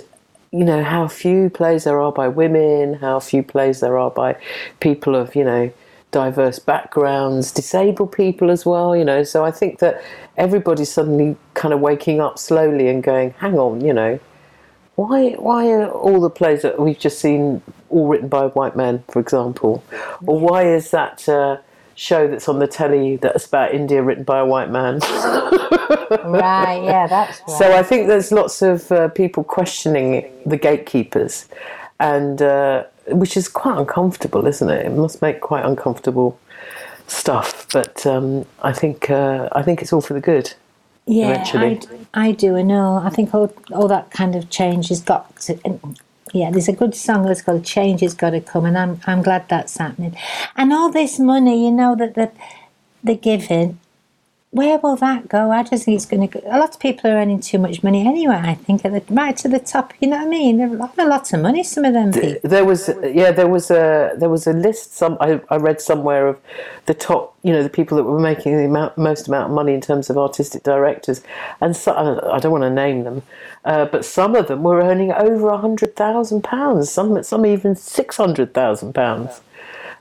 you 0.51 0.63
know 0.63 0.83
how 0.83 1.07
few 1.07 1.49
plays 1.49 1.83
there 1.83 1.99
are 2.01 2.11
by 2.11 2.27
women, 2.27 2.95
how 2.95 3.19
few 3.19 3.43
plays 3.43 3.79
there 3.81 3.97
are 3.97 4.11
by 4.11 4.37
people 4.79 5.15
of 5.15 5.35
you 5.35 5.43
know 5.43 5.71
diverse 6.11 6.59
backgrounds, 6.59 7.51
disabled 7.51 8.11
people 8.11 8.49
as 8.49 8.65
well. 8.65 8.95
You 8.95 9.03
know, 9.03 9.23
so 9.23 9.43
I 9.43 9.51
think 9.51 9.79
that 9.79 10.01
everybody's 10.37 10.91
suddenly 10.91 11.35
kind 11.55 11.73
of 11.73 11.81
waking 11.81 12.21
up 12.21 12.39
slowly 12.39 12.87
and 12.87 13.03
going, 13.03 13.31
"Hang 13.39 13.59
on, 13.59 13.83
you 13.83 13.93
know, 13.93 14.19
why 14.95 15.31
why 15.31 15.67
are 15.71 15.89
all 15.89 16.21
the 16.21 16.29
plays 16.29 16.61
that 16.61 16.79
we've 16.79 16.99
just 16.99 17.19
seen 17.19 17.61
all 17.89 18.07
written 18.07 18.29
by 18.29 18.47
white 18.47 18.75
men, 18.75 19.03
for 19.09 19.19
example, 19.19 19.83
or 20.25 20.39
why 20.39 20.63
is 20.63 20.91
that?" 20.91 21.27
Uh, 21.27 21.57
Show 21.95 22.27
that's 22.27 22.49
on 22.49 22.59
the 22.59 22.67
telly 22.67 23.15
that's 23.15 23.45
about 23.45 23.73
India 23.73 24.03
written 24.03 24.23
by 24.23 24.39
a 24.39 24.45
white 24.45 24.69
man. 24.69 24.99
Right, 24.99 26.81
yeah, 26.83 27.07
that's 27.09 27.39
right. 27.39 27.57
So 27.57 27.73
I 27.73 27.83
think 27.83 28.07
there's 28.07 28.31
lots 28.31 28.61
of 28.61 28.91
uh, 28.91 29.07
people 29.09 29.43
questioning 29.43 30.29
the 30.45 30.57
gatekeepers, 30.57 31.47
and 31.99 32.41
uh, 32.41 32.83
which 33.07 33.37
is 33.37 33.47
quite 33.47 33.77
uncomfortable, 33.77 34.45
isn't 34.45 34.69
it? 34.69 34.85
It 34.85 34.91
must 34.91 35.21
make 35.21 35.41
quite 35.41 35.65
uncomfortable 35.65 36.37
stuff. 37.07 37.67
But 37.71 38.05
um, 38.05 38.45
I 38.61 38.73
think 38.73 39.09
uh, 39.09 39.49
I 39.53 39.63
think 39.63 39.81
it's 39.81 39.93
all 39.93 40.01
for 40.01 40.13
the 40.13 40.21
good. 40.21 40.53
Yeah. 41.07 41.43
I, 41.53 41.79
I 42.13 42.31
do. 42.31 42.55
I 42.55 42.63
know. 42.63 42.95
I 42.95 43.09
think 43.09 43.33
all, 43.33 43.53
all 43.71 43.87
that 43.87 44.09
kind 44.11 44.35
of 44.35 44.49
change 44.49 44.89
has 44.89 45.01
got 45.01 45.39
to. 45.41 45.79
Yeah, 46.35 46.51
there's 46.51 46.67
a 46.67 46.73
good 46.73 46.95
song 46.95 47.25
that's 47.25 47.41
called 47.41 47.65
"Change 47.65 48.01
Has 48.01 48.13
Got 48.13 48.31
to 48.31 48.41
Come," 48.41 48.65
and 48.65 48.77
I'm 48.77 49.01
I'm 49.07 49.23
glad 49.23 49.49
that's 49.49 49.77
happening. 49.77 50.17
And 50.57 50.73
all 50.73 50.91
this 50.91 51.17
money, 51.19 51.65
you 51.65 51.71
know, 51.71 51.95
that 51.95 52.15
the 52.15 52.31
they're 53.03 53.15
giving, 53.15 53.79
where 54.55 54.77
will 54.77 54.95
that 54.95 55.27
go? 55.27 55.51
I 55.51 55.63
just 55.63 55.83
think 55.83 55.97
it's 55.97 56.05
going 56.05 56.29
to 56.29 56.39
go. 56.39 56.47
A 56.47 56.57
lot 56.57 56.69
of 56.69 56.79
people 56.79 57.11
are 57.11 57.15
earning 57.15 57.41
too 57.41 57.59
much 57.59 57.83
money 57.83 58.07
anyway. 58.07 58.39
I 58.41 58.55
think 58.55 58.85
at 58.85 58.93
the, 58.93 59.13
right 59.13 59.35
to 59.35 59.49
the 59.49 59.59
top. 59.59 59.93
You 59.99 60.07
know 60.07 60.15
what 60.15 60.27
I 60.27 60.29
mean? 60.29 60.57
They're 60.57 60.81
on 60.81 60.91
a 60.97 61.05
lot 61.05 61.33
of 61.33 61.41
money. 61.41 61.61
Some 61.61 61.83
of 61.83 61.91
them 61.91 62.13
people. 62.13 62.49
There 62.49 62.63
was 62.63 62.89
yeah, 63.03 63.31
there 63.31 63.49
was 63.49 63.69
a 63.69 64.13
there 64.17 64.29
was 64.29 64.47
a 64.47 64.53
list. 64.53 64.95
Some 64.95 65.17
I, 65.19 65.41
I 65.49 65.57
read 65.57 65.81
somewhere 65.81 66.29
of 66.29 66.39
the 66.85 66.93
top, 66.93 67.35
you 67.43 67.51
know, 67.51 67.63
the 67.63 67.69
people 67.69 67.97
that 67.97 68.05
were 68.05 68.17
making 68.17 68.55
the 68.55 68.63
amount, 68.63 68.97
most 68.97 69.27
amount 69.27 69.49
of 69.49 69.55
money 69.55 69.73
in 69.73 69.81
terms 69.81 70.09
of 70.09 70.17
artistic 70.17 70.63
directors, 70.63 71.21
and 71.59 71.75
so, 71.75 71.93
I 72.31 72.39
don't 72.39 72.53
want 72.53 72.61
to 72.61 72.69
name 72.69 73.03
them, 73.03 73.23
uh, 73.65 73.83
but 73.85 74.05
some 74.05 74.35
of 74.35 74.47
them 74.47 74.63
were 74.63 74.79
earning 74.81 75.11
over 75.11 75.49
a 75.49 75.57
hundred 75.57 75.97
thousand 75.97 76.45
pounds. 76.45 76.89
Some 76.89 77.21
some 77.23 77.45
even 77.45 77.75
six 77.75 78.15
hundred 78.15 78.53
thousand 78.53 78.93
pounds. 78.93 79.41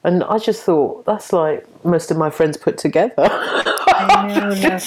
And 0.04 0.22
I 0.22 0.38
just 0.38 0.62
thought 0.62 1.06
that's 1.06 1.32
like 1.32 1.66
most 1.84 2.12
of 2.12 2.18
my 2.18 2.30
friends 2.30 2.56
put 2.56 2.78
together. 2.78 3.28
Know, 4.00 4.54
no. 4.54 4.78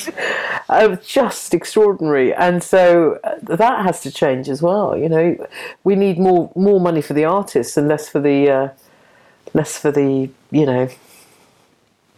uh, 0.70 0.96
just 1.06 1.54
extraordinary. 1.54 2.34
And 2.34 2.62
so 2.64 3.20
uh, 3.24 3.36
that 3.44 3.86
has 3.86 4.02
to 4.02 4.12
change 4.12 4.50
as 4.50 4.62
well. 4.62 4.98
You 4.98 5.10
know, 5.10 5.48
we 5.84 5.96
need 5.96 6.20
more 6.20 6.52
more 6.56 6.80
money 6.80 7.02
for 7.02 7.14
the 7.14 7.26
artists 7.26 7.78
and 7.78 7.88
less 7.88 8.10
for 8.10 8.20
the 8.20 8.50
uh, 8.50 8.70
less 9.54 9.78
for 9.78 9.92
the 9.92 10.30
you 10.52 10.66
know 10.66 10.90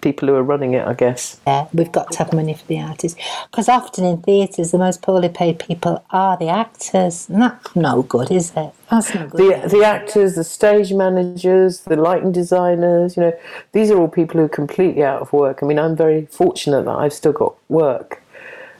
people 0.02 0.28
who 0.28 0.36
are 0.36 0.44
running 0.44 0.74
it. 0.74 0.88
I 0.88 0.94
guess. 0.94 1.40
Yeah, 1.46 1.68
we've 1.74 1.92
got 1.92 2.12
to 2.12 2.20
have 2.20 2.34
money 2.34 2.54
for 2.54 2.66
the 2.68 2.80
artists 2.80 3.20
because 3.50 3.70
often 3.70 4.06
in 4.06 4.22
theatres 4.22 4.72
the 4.72 4.78
most 4.78 5.02
poorly 5.02 5.30
paid 5.30 5.60
people 5.60 6.04
are 6.12 6.38
the 6.38 6.50
actors, 6.50 7.30
and 7.30 7.42
that's 7.42 7.76
no 7.76 8.04
good, 8.04 8.32
is 8.32 8.52
it? 8.56 8.72
That's 8.90 9.14
no 9.14 9.28
good. 9.28 9.64
The 9.64 9.70
the 9.70 9.84
actors, 9.84 10.36
the 10.36 10.44
stage 10.44 10.94
managers, 10.94 11.82
the 11.82 11.96
lighting 11.96 12.32
designers. 12.32 13.18
You 13.18 13.24
know, 13.24 13.40
these 13.72 13.92
are 13.92 13.98
all 13.98 14.08
people 14.08 14.40
who 14.40 14.46
are 14.46 14.50
completely 14.50 15.04
out 15.04 15.22
of 15.22 15.34
work. 15.34 15.62
I 15.62 15.66
mean, 15.66 15.80
I'm 15.80 15.96
very 15.96 16.26
fortunate 16.28 16.86
that 16.86 16.96
I've 16.96 17.14
still 17.14 17.34
got 17.34 17.56
work. 17.70 18.22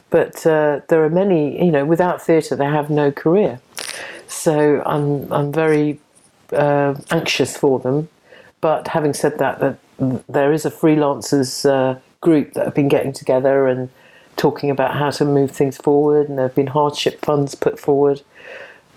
But 0.10 0.46
uh, 0.46 0.82
there 0.88 1.04
are 1.04 1.10
many, 1.10 1.64
you 1.64 1.72
know, 1.72 1.86
without 1.86 2.22
theatre, 2.22 2.56
they 2.56 2.66
have 2.66 2.90
no 2.90 3.12
career. 3.12 3.60
So 4.28 4.82
I'm 4.86 5.32
I'm 5.32 5.52
very 5.52 6.00
uh, 6.52 6.96
anxious 7.12 7.56
for 7.58 7.80
them. 7.80 8.10
But 8.62 8.90
having 8.90 9.14
said 9.14 9.38
that, 9.40 9.60
that 9.60 9.78
there 10.28 10.52
is 10.54 10.66
a 10.66 10.72
freelancers 10.72 11.70
uh, 11.70 12.00
group 12.22 12.54
that 12.54 12.66
have 12.66 12.76
been 12.76 12.88
getting 12.90 13.14
together 13.14 13.68
and 13.68 13.90
talking 14.38 14.70
about 14.70 14.96
how 14.96 15.10
to 15.12 15.26
move 15.26 15.52
things 15.52 15.78
forward, 15.78 16.30
and 16.30 16.38
there 16.38 16.48
have 16.48 16.56
been 16.56 16.68
hardship 16.68 17.24
funds 17.24 17.56
put 17.56 17.80
forward. 17.80 18.22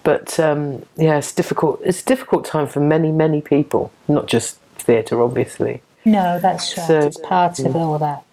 But 0.05 0.39
um, 0.41 0.85
yeah, 0.97 1.19
it's 1.19 1.33
difficult. 1.33 1.81
It's 1.85 2.03
a 2.03 2.05
difficult 2.05 2.45
time 2.45 2.67
for 2.67 2.81
many, 2.81 3.13
many 3.13 3.41
people, 3.41 3.93
not 4.09 4.27
just 4.27 4.57
theatre, 4.77 5.21
obviously. 5.21 5.83
No, 6.05 6.41
that's 6.41 6.77
right. 6.77 6.87
So- 6.87 6.99
it's 7.01 7.21
part 7.21 7.59
of 7.61 7.77
all 7.77 7.99
that. 7.99 8.25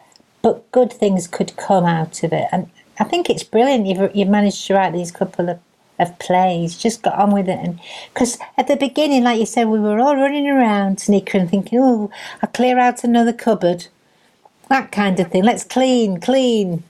But 0.42 0.72
good 0.72 0.92
things 0.94 1.28
could 1.28 1.56
come 1.58 1.86
out 1.86 2.24
of 2.24 2.32
it, 2.32 2.48
and 2.52 2.70
I 2.98 3.04
think 3.04 3.30
it's 3.30 3.44
brilliant. 3.44 3.86
You've 3.88 4.16
you've 4.16 4.30
managed 4.30 4.66
to 4.68 4.74
write 4.74 4.94
these 4.94 5.12
couple 5.12 5.50
of, 5.50 5.60
of 6.00 6.18
plays. 6.20 6.77
Just 6.77 7.03
got 7.03 7.15
on 7.15 7.32
with 7.34 7.50
it, 7.50 7.60
and 7.60 7.79
because 8.13 8.38
at 8.58 8.68
the 8.68 8.75
beginning, 8.77 9.24
like 9.24 9.39
you 9.39 9.46
said, 9.46 9.68
we 9.68 9.79
were 9.79 10.00
all 10.00 10.15
running 10.15 10.48
around 10.48 11.00
sneakering, 11.00 11.48
thinking, 11.50 11.79
"Oh, 11.82 12.12
I'll 12.44 12.50
clear 12.50 12.79
out 12.79 13.03
another 13.03 13.34
cupboard," 13.34 13.88
that 14.70 14.91
kind 14.91 15.20
of 15.20 15.32
thing. 15.32 15.44
Let's 15.44 15.63
clean, 15.65 16.20
clean, 16.22 16.84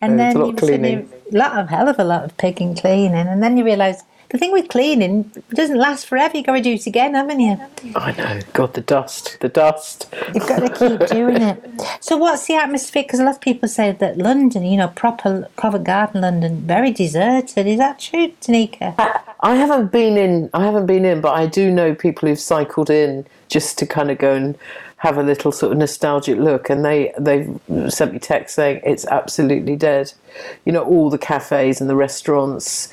and 0.00 0.18
then 0.18 0.36
a 0.36 0.40
lot 0.40 0.48
you 0.48 0.54
of 0.54 0.56
cleaning. 0.56 1.08
lot 1.32 1.58
of 1.58 1.70
hell 1.70 1.88
of 1.88 1.98
a 1.98 2.04
lot 2.04 2.24
of 2.24 2.36
picking, 2.38 2.74
cleaning, 2.76 3.28
and 3.28 3.42
then 3.42 3.56
you 3.58 3.64
realise. 3.64 4.02
The 4.30 4.38
thing 4.38 4.52
with 4.52 4.68
cleaning 4.68 5.30
it 5.36 5.48
doesn't 5.50 5.78
last 5.78 6.06
forever. 6.06 6.36
You've 6.36 6.46
got 6.46 6.56
to 6.56 6.62
do 6.62 6.72
it 6.72 6.86
again, 6.86 7.14
haven't 7.14 7.40
you? 7.40 7.58
I 7.94 8.12
know. 8.12 8.40
God, 8.52 8.74
the 8.74 8.80
dust, 8.80 9.38
the 9.40 9.48
dust. 9.48 10.12
You've 10.34 10.48
got 10.48 10.60
to 10.60 10.68
keep 10.68 11.08
doing 11.08 11.40
it. 11.42 11.62
So, 12.00 12.16
what's 12.16 12.46
the 12.46 12.54
atmosphere? 12.54 13.04
Because 13.04 13.20
a 13.20 13.24
lot 13.24 13.36
of 13.36 13.40
people 13.40 13.68
say 13.68 13.92
that 13.92 14.18
London, 14.18 14.64
you 14.64 14.76
know, 14.76 14.88
proper 14.88 15.48
Covent 15.56 15.84
Garden 15.84 16.22
London, 16.22 16.62
very 16.62 16.92
deserted. 16.92 17.66
Is 17.66 17.78
that 17.78 17.98
true, 17.98 18.28
Tanika? 18.40 18.94
I 19.40 19.54
haven't 19.54 19.92
been 19.92 20.16
in. 20.16 20.50
I 20.54 20.64
haven't 20.64 20.86
been 20.86 21.04
in, 21.04 21.20
but 21.20 21.34
I 21.34 21.46
do 21.46 21.70
know 21.70 21.94
people 21.94 22.28
who've 22.28 22.40
cycled 22.40 22.90
in 22.90 23.26
just 23.48 23.78
to 23.78 23.86
kind 23.86 24.10
of 24.10 24.18
go 24.18 24.34
and 24.34 24.58
have 24.98 25.18
a 25.18 25.22
little 25.22 25.52
sort 25.52 25.72
of 25.72 25.78
nostalgic 25.78 26.38
look, 26.38 26.70
and 26.70 26.84
they 26.84 27.12
they 27.18 27.48
sent 27.88 28.12
me 28.12 28.18
text 28.18 28.54
saying 28.54 28.80
it's 28.84 29.06
absolutely 29.06 29.76
dead. 29.76 30.12
You 30.64 30.72
know, 30.72 30.82
all 30.82 31.10
the 31.10 31.18
cafes 31.18 31.80
and 31.80 31.88
the 31.88 31.96
restaurants. 31.96 32.92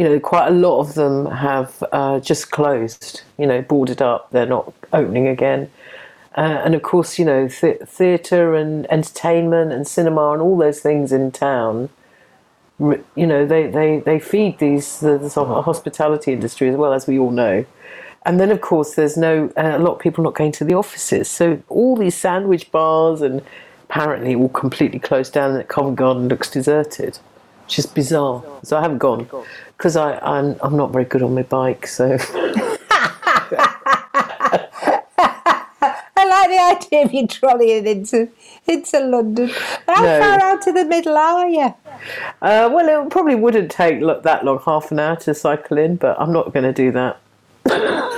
You 0.00 0.08
know, 0.08 0.20
quite 0.20 0.48
a 0.48 0.50
lot 0.50 0.80
of 0.80 0.94
them 0.94 1.26
have 1.26 1.84
uh, 1.92 2.20
just 2.20 2.50
closed. 2.50 3.22
You 3.36 3.46
know, 3.46 3.60
boarded 3.60 4.00
up. 4.00 4.30
They're 4.30 4.46
not 4.46 4.72
opening 4.92 5.28
again. 5.28 5.70
Uh, 6.36 6.62
and 6.64 6.74
of 6.74 6.82
course, 6.82 7.18
you 7.18 7.24
know, 7.24 7.48
th- 7.48 7.80
theatre 7.86 8.54
and 8.54 8.90
entertainment 8.90 9.72
and 9.72 9.86
cinema 9.86 10.32
and 10.32 10.40
all 10.40 10.56
those 10.56 10.80
things 10.80 11.12
in 11.12 11.30
town 11.32 11.90
you 12.80 13.26
know 13.26 13.44
they, 13.44 13.66
they, 13.66 14.00
they 14.00 14.18
feed 14.18 14.58
these 14.58 15.00
the, 15.00 15.18
the 15.18 15.28
sort 15.28 15.48
of 15.48 15.64
hospitality 15.64 16.32
industry 16.32 16.68
as 16.68 16.76
well 16.76 16.94
as 16.94 17.06
we 17.06 17.18
all 17.18 17.30
know 17.30 17.64
and 18.24 18.40
then 18.40 18.50
of 18.50 18.60
course 18.60 18.94
there's 18.94 19.16
no 19.16 19.52
uh, 19.56 19.76
a 19.76 19.78
lot 19.78 19.92
of 19.92 19.98
people 19.98 20.24
not 20.24 20.34
going 20.34 20.52
to 20.52 20.64
the 20.64 20.72
offices 20.72 21.28
so 21.28 21.62
all 21.68 21.94
these 21.94 22.14
sandwich 22.14 22.70
bars 22.72 23.20
and 23.20 23.42
apparently 23.84 24.34
all 24.34 24.48
completely 24.48 24.98
closed 24.98 25.32
down 25.34 25.54
and 25.54 25.68
Covent 25.68 25.96
Garden 25.96 26.28
looks 26.28 26.50
deserted 26.50 27.18
which 27.70 27.78
is 27.78 27.86
bizarre 27.86 28.42
so 28.64 28.76
I 28.76 28.80
haven't 28.82 28.98
gone 28.98 29.28
because 29.76 29.94
I'm, 29.96 30.56
I'm 30.60 30.76
not 30.76 30.90
very 30.90 31.04
good 31.04 31.22
on 31.22 31.34
my 31.34 31.44
bike 31.44 31.86
so 31.86 32.16
I 36.16 36.26
like 36.26 36.48
the 36.50 36.86
idea 36.86 37.04
of 37.04 37.12
you 37.14 37.28
trolleying 37.28 37.86
into 37.86 38.28
into 38.66 38.98
London. 39.00 39.50
How 39.86 40.02
No. 40.02 40.20
far 40.20 40.42
out 40.42 40.66
of 40.66 40.74
the 40.74 40.84
middle 40.84 41.16
are 41.16 41.48
you? 41.48 41.72
uh, 42.42 42.68
well 42.72 43.04
it 43.04 43.10
probably 43.10 43.36
wouldn't 43.36 43.70
take 43.70 44.00
lo- 44.00 44.20
that 44.20 44.44
long 44.44 44.58
half 44.66 44.90
an 44.90 44.98
hour 44.98 45.14
to 45.16 45.32
cycle 45.32 45.78
in 45.78 45.94
but 45.94 46.20
I'm 46.20 46.32
not 46.32 46.52
going 46.52 46.64
to 46.64 46.72
do 46.72 46.90
that 46.90 47.20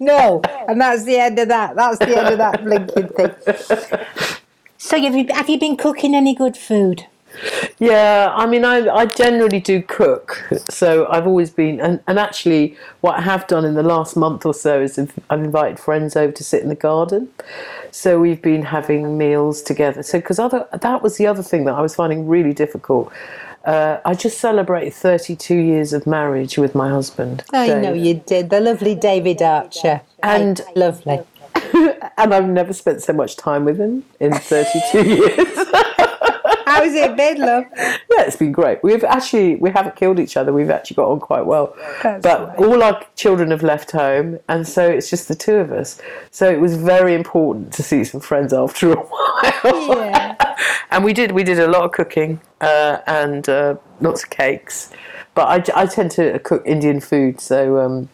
No, 0.00 0.40
and 0.68 0.80
that's 0.80 1.04
the 1.04 1.16
end 1.18 1.38
of 1.38 1.46
that. 1.48 1.76
That's 1.76 1.98
the 1.98 2.16
end 2.18 2.28
of 2.30 2.38
that 2.38 2.64
blinking 2.64 3.08
thing. 3.08 3.34
So, 4.78 5.00
have 5.00 5.14
you 5.14 5.26
have 5.32 5.48
you 5.48 5.60
been 5.60 5.76
cooking 5.76 6.12
any 6.12 6.34
good 6.34 6.56
food? 6.56 7.06
Yeah, 7.78 8.32
I 8.34 8.46
mean, 8.46 8.64
I, 8.64 8.88
I 8.88 9.06
generally 9.06 9.60
do 9.60 9.82
cook. 9.82 10.44
So 10.70 11.06
I've 11.10 11.26
always 11.26 11.50
been, 11.50 11.80
and, 11.80 12.00
and 12.06 12.18
actually, 12.18 12.76
what 13.00 13.18
I 13.18 13.22
have 13.22 13.46
done 13.46 13.64
in 13.64 13.74
the 13.74 13.82
last 13.82 14.16
month 14.16 14.46
or 14.46 14.54
so 14.54 14.80
is 14.80 14.98
I've 14.98 15.12
I've 15.30 15.42
invited 15.42 15.78
friends 15.78 16.16
over 16.16 16.32
to 16.32 16.44
sit 16.44 16.62
in 16.62 16.68
the 16.68 16.74
garden. 16.74 17.28
So 17.90 18.20
we've 18.20 18.40
been 18.40 18.62
having 18.62 19.18
meals 19.18 19.62
together. 19.62 20.02
So, 20.02 20.18
because 20.18 20.38
other 20.38 20.66
that 20.72 21.02
was 21.02 21.16
the 21.16 21.26
other 21.26 21.42
thing 21.42 21.64
that 21.64 21.74
I 21.74 21.80
was 21.80 21.94
finding 21.94 22.28
really 22.28 22.52
difficult. 22.52 23.12
Uh, 23.64 24.00
I 24.04 24.14
just 24.14 24.38
celebrated 24.38 24.92
32 24.92 25.54
years 25.54 25.92
of 25.92 26.04
marriage 26.06 26.58
with 26.58 26.74
my 26.74 26.88
husband. 26.88 27.44
I 27.52 27.68
Dave. 27.68 27.82
know 27.82 27.92
you 27.92 28.14
did. 28.14 28.50
The 28.50 28.60
lovely 28.60 28.94
David 28.96 29.40
Archer. 29.40 30.00
And- 30.22 30.58
Hey, 30.58 30.72
lovely. 30.74 31.20
and 32.18 32.34
I've 32.34 32.48
never 32.48 32.72
spent 32.72 33.02
so 33.02 33.12
much 33.12 33.36
time 33.36 33.64
with 33.64 33.78
him 33.78 34.04
in 34.18 34.32
32 34.32 35.04
years. 35.08 35.58
How's 36.72 36.94
it 36.94 37.16
been, 37.18 37.38
love? 37.38 37.64
Yeah, 37.76 38.22
it's 38.22 38.36
been 38.36 38.50
great. 38.50 38.82
We've 38.82 39.04
actually 39.04 39.56
we 39.56 39.70
haven't 39.70 39.94
killed 39.94 40.18
each 40.18 40.38
other. 40.38 40.54
We've 40.54 40.70
actually 40.70 40.94
got 40.96 41.10
on 41.10 41.20
quite 41.20 41.44
well. 41.44 41.76
That's 42.02 42.22
but 42.22 42.56
all 42.56 42.82
our 42.82 43.04
children 43.14 43.50
have 43.50 43.62
left 43.62 43.90
home, 43.90 44.38
and 44.48 44.66
so 44.66 44.88
it's 44.88 45.10
just 45.10 45.28
the 45.28 45.34
two 45.34 45.56
of 45.56 45.70
us. 45.70 46.00
So 46.30 46.50
it 46.50 46.60
was 46.60 46.76
very 46.76 47.14
important 47.14 47.74
to 47.74 47.82
see 47.82 48.04
some 48.04 48.20
friends 48.20 48.54
after 48.54 48.92
a 48.92 48.96
while. 49.00 49.98
Yeah. 49.98 50.56
and 50.90 51.04
we 51.04 51.12
did 51.12 51.32
we 51.32 51.44
did 51.44 51.58
a 51.58 51.68
lot 51.68 51.84
of 51.84 51.92
cooking 51.92 52.40
uh, 52.62 52.98
and 53.06 53.46
uh, 53.50 53.76
lots 54.00 54.24
of 54.24 54.30
cakes. 54.30 54.90
But 55.34 55.68
I, 55.68 55.82
I 55.82 55.86
tend 55.86 56.10
to 56.12 56.38
cook 56.38 56.62
Indian 56.64 57.00
food, 57.00 57.38
so 57.38 57.80
um, 57.80 58.08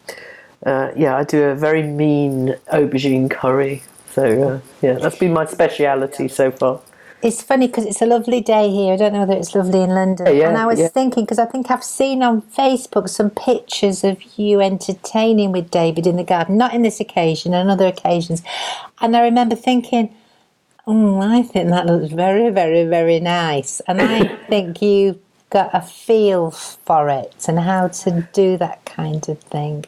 uh, 0.65 0.91
yeah, 0.97 1.15
I 1.15 1.23
do 1.23 1.43
a 1.43 1.55
very 1.55 1.83
mean 1.83 2.55
aubergine 2.73 3.31
curry. 3.31 3.83
So 4.11 4.43
uh, 4.43 4.59
yeah, 4.81 4.93
that's 4.93 5.17
been 5.17 5.31
my 5.31 5.45
speciality 5.45 6.27
so 6.27 6.51
far. 6.51 6.81
It's 7.21 7.41
funny 7.41 7.67
because 7.67 7.85
it's 7.85 8.01
a 8.01 8.05
lovely 8.05 8.41
day 8.41 8.69
here. 8.69 8.93
I 8.93 8.97
don't 8.97 9.13
know 9.13 9.19
whether 9.21 9.33
it's 9.35 9.53
lovely 9.53 9.81
in 9.81 9.89
London. 9.89 10.27
Yeah, 10.27 10.33
yeah, 10.33 10.47
and 10.49 10.57
I 10.57 10.65
was 10.65 10.79
yeah. 10.79 10.87
thinking 10.87 11.25
because 11.25 11.39
I 11.39 11.45
think 11.45 11.69
I've 11.69 11.83
seen 11.83 12.23
on 12.23 12.41
Facebook 12.43 13.09
some 13.09 13.29
pictures 13.29 14.05
of 14.05 14.21
you 14.37 14.61
entertaining 14.61 15.51
with 15.51 15.69
David 15.69 16.07
in 16.07 16.15
the 16.15 16.23
garden, 16.23 16.57
not 16.57 16.73
in 16.73 16.81
this 16.81 16.99
occasion, 17.01 17.53
on 17.53 17.69
other 17.69 17.87
occasions. 17.87 18.41
And 19.01 19.17
I 19.17 19.21
remember 19.23 19.55
thinking, 19.57 20.15
oh, 20.87 21.19
I 21.19 21.43
think 21.43 21.69
that 21.69 21.85
looks 21.87 22.13
very, 22.13 22.49
very, 22.51 22.85
very 22.85 23.19
nice. 23.19 23.81
And 23.81 24.01
I 24.01 24.27
think 24.49 24.81
you 24.81 25.19
got 25.49 25.71
a 25.73 25.81
feel 25.81 26.51
for 26.51 27.09
it 27.09 27.45
and 27.49 27.59
how 27.59 27.89
to 27.89 28.27
do 28.33 28.57
that 28.57 28.85
kind 28.85 29.27
of 29.27 29.39
thing. 29.41 29.85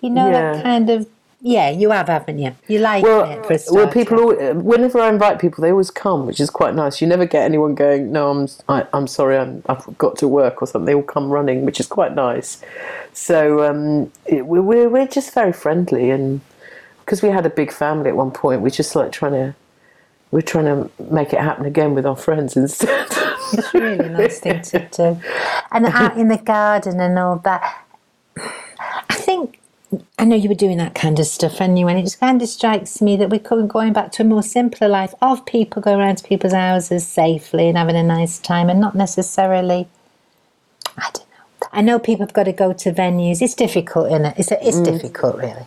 You 0.00 0.10
know 0.10 0.30
Yeah. 0.30 0.52
that 0.52 0.62
kind 0.62 0.90
of. 0.90 1.08
Yeah, 1.46 1.68
you 1.68 1.90
have, 1.90 2.08
haven't 2.08 2.38
you? 2.38 2.56
You 2.68 2.78
like 2.78 3.04
Well, 3.04 3.30
it 3.30 3.44
for 3.44 3.52
a 3.52 3.74
well, 3.74 3.88
people. 3.92 4.18
al- 4.40 4.54
Whenever 4.54 4.98
I 4.98 5.10
invite 5.10 5.38
people, 5.38 5.60
they 5.60 5.70
always 5.72 5.90
come, 5.90 6.24
which 6.24 6.40
is 6.40 6.48
quite 6.48 6.74
nice. 6.74 7.02
You 7.02 7.06
never 7.06 7.26
get 7.26 7.42
anyone 7.42 7.74
going, 7.74 8.10
"No, 8.12 8.30
I'm, 8.30 8.48
I, 8.66 8.86
I'm 8.94 9.06
sorry, 9.06 9.36
I'm, 9.36 9.62
I've 9.68 9.98
got 9.98 10.16
to 10.20 10.26
work" 10.28 10.62
or 10.62 10.66
something. 10.66 10.86
They 10.86 10.94
all 10.94 11.02
come 11.02 11.28
running, 11.30 11.66
which 11.66 11.80
is 11.80 11.86
quite 11.86 12.14
nice. 12.14 12.62
So 13.12 13.62
um, 13.62 14.10
it, 14.24 14.46
we- 14.46 14.58
we're 14.60 14.88
we're 14.88 15.06
just 15.06 15.34
very 15.34 15.52
friendly, 15.52 16.08
and 16.08 16.40
because 17.00 17.20
we 17.22 17.28
had 17.28 17.44
a 17.44 17.50
big 17.50 17.70
family 17.70 18.08
at 18.08 18.16
one 18.16 18.30
point, 18.30 18.62
we're 18.62 18.70
just 18.70 18.96
like 18.96 19.12
trying 19.12 19.32
to 19.32 19.54
we're 20.30 20.40
trying 20.40 20.64
to 20.64 20.90
make 21.12 21.34
it 21.34 21.40
happen 21.40 21.66
again 21.66 21.92
with 21.94 22.06
our 22.06 22.16
friends 22.16 22.56
instead. 22.62 23.06
It's 23.52 23.74
a 23.74 23.78
really 23.78 24.08
nice 24.08 24.40
thing 24.40 24.62
to 24.62 24.88
do. 24.90 25.20
And 25.70 25.84
out 25.84 26.16
in 26.16 26.28
the 26.28 26.38
garden 26.38 27.00
and 27.00 27.18
all 27.18 27.36
that. 27.40 27.84
I 28.38 29.14
think 29.14 29.60
I 30.18 30.24
know 30.24 30.36
you 30.36 30.48
were 30.48 30.54
doing 30.54 30.78
that 30.78 30.94
kind 30.94 31.18
of 31.18 31.26
stuff 31.26 31.60
anyway, 31.60 31.92
and 31.92 32.00
it 32.00 32.04
just 32.04 32.20
kind 32.20 32.40
of 32.40 32.48
strikes 32.48 33.00
me 33.00 33.16
that 33.16 33.30
we're 33.30 33.66
going 33.66 33.92
back 33.92 34.12
to 34.12 34.22
a 34.22 34.24
more 34.24 34.42
simpler 34.42 34.88
life 34.88 35.14
of 35.20 35.44
people 35.46 35.82
going 35.82 35.98
around 35.98 36.16
to 36.16 36.24
people's 36.24 36.52
houses 36.52 37.06
safely 37.06 37.68
and 37.68 37.76
having 37.76 37.96
a 37.96 38.02
nice 38.02 38.38
time 38.38 38.70
and 38.70 38.80
not 38.80 38.94
necessarily 38.94 39.88
I 40.96 41.10
don't 41.12 41.26
know. 41.30 41.68
I 41.72 41.80
know 41.80 41.98
people 41.98 42.24
have 42.26 42.32
got 42.32 42.44
to 42.44 42.52
go 42.52 42.72
to 42.72 42.92
venues. 42.92 43.42
It's 43.42 43.54
difficult, 43.54 44.08
isn't 44.08 44.26
it? 44.26 44.34
It's, 44.38 44.52
it's 44.52 44.78
mm. 44.78 44.84
difficult, 44.84 45.36
really. 45.36 45.64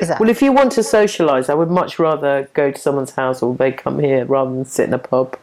Is 0.00 0.08
that? 0.08 0.20
well, 0.20 0.28
if 0.28 0.40
you 0.42 0.52
want 0.52 0.72
to 0.72 0.82
socialise, 0.82 1.50
I 1.50 1.54
would 1.54 1.70
much 1.70 1.98
rather 1.98 2.48
go 2.54 2.70
to 2.70 2.78
someone's 2.78 3.12
house 3.12 3.42
or 3.42 3.54
they 3.54 3.72
come 3.72 3.98
here 3.98 4.24
rather 4.24 4.52
than 4.52 4.64
sit 4.64 4.86
in 4.86 4.94
a 4.94 4.98
pub. 4.98 5.36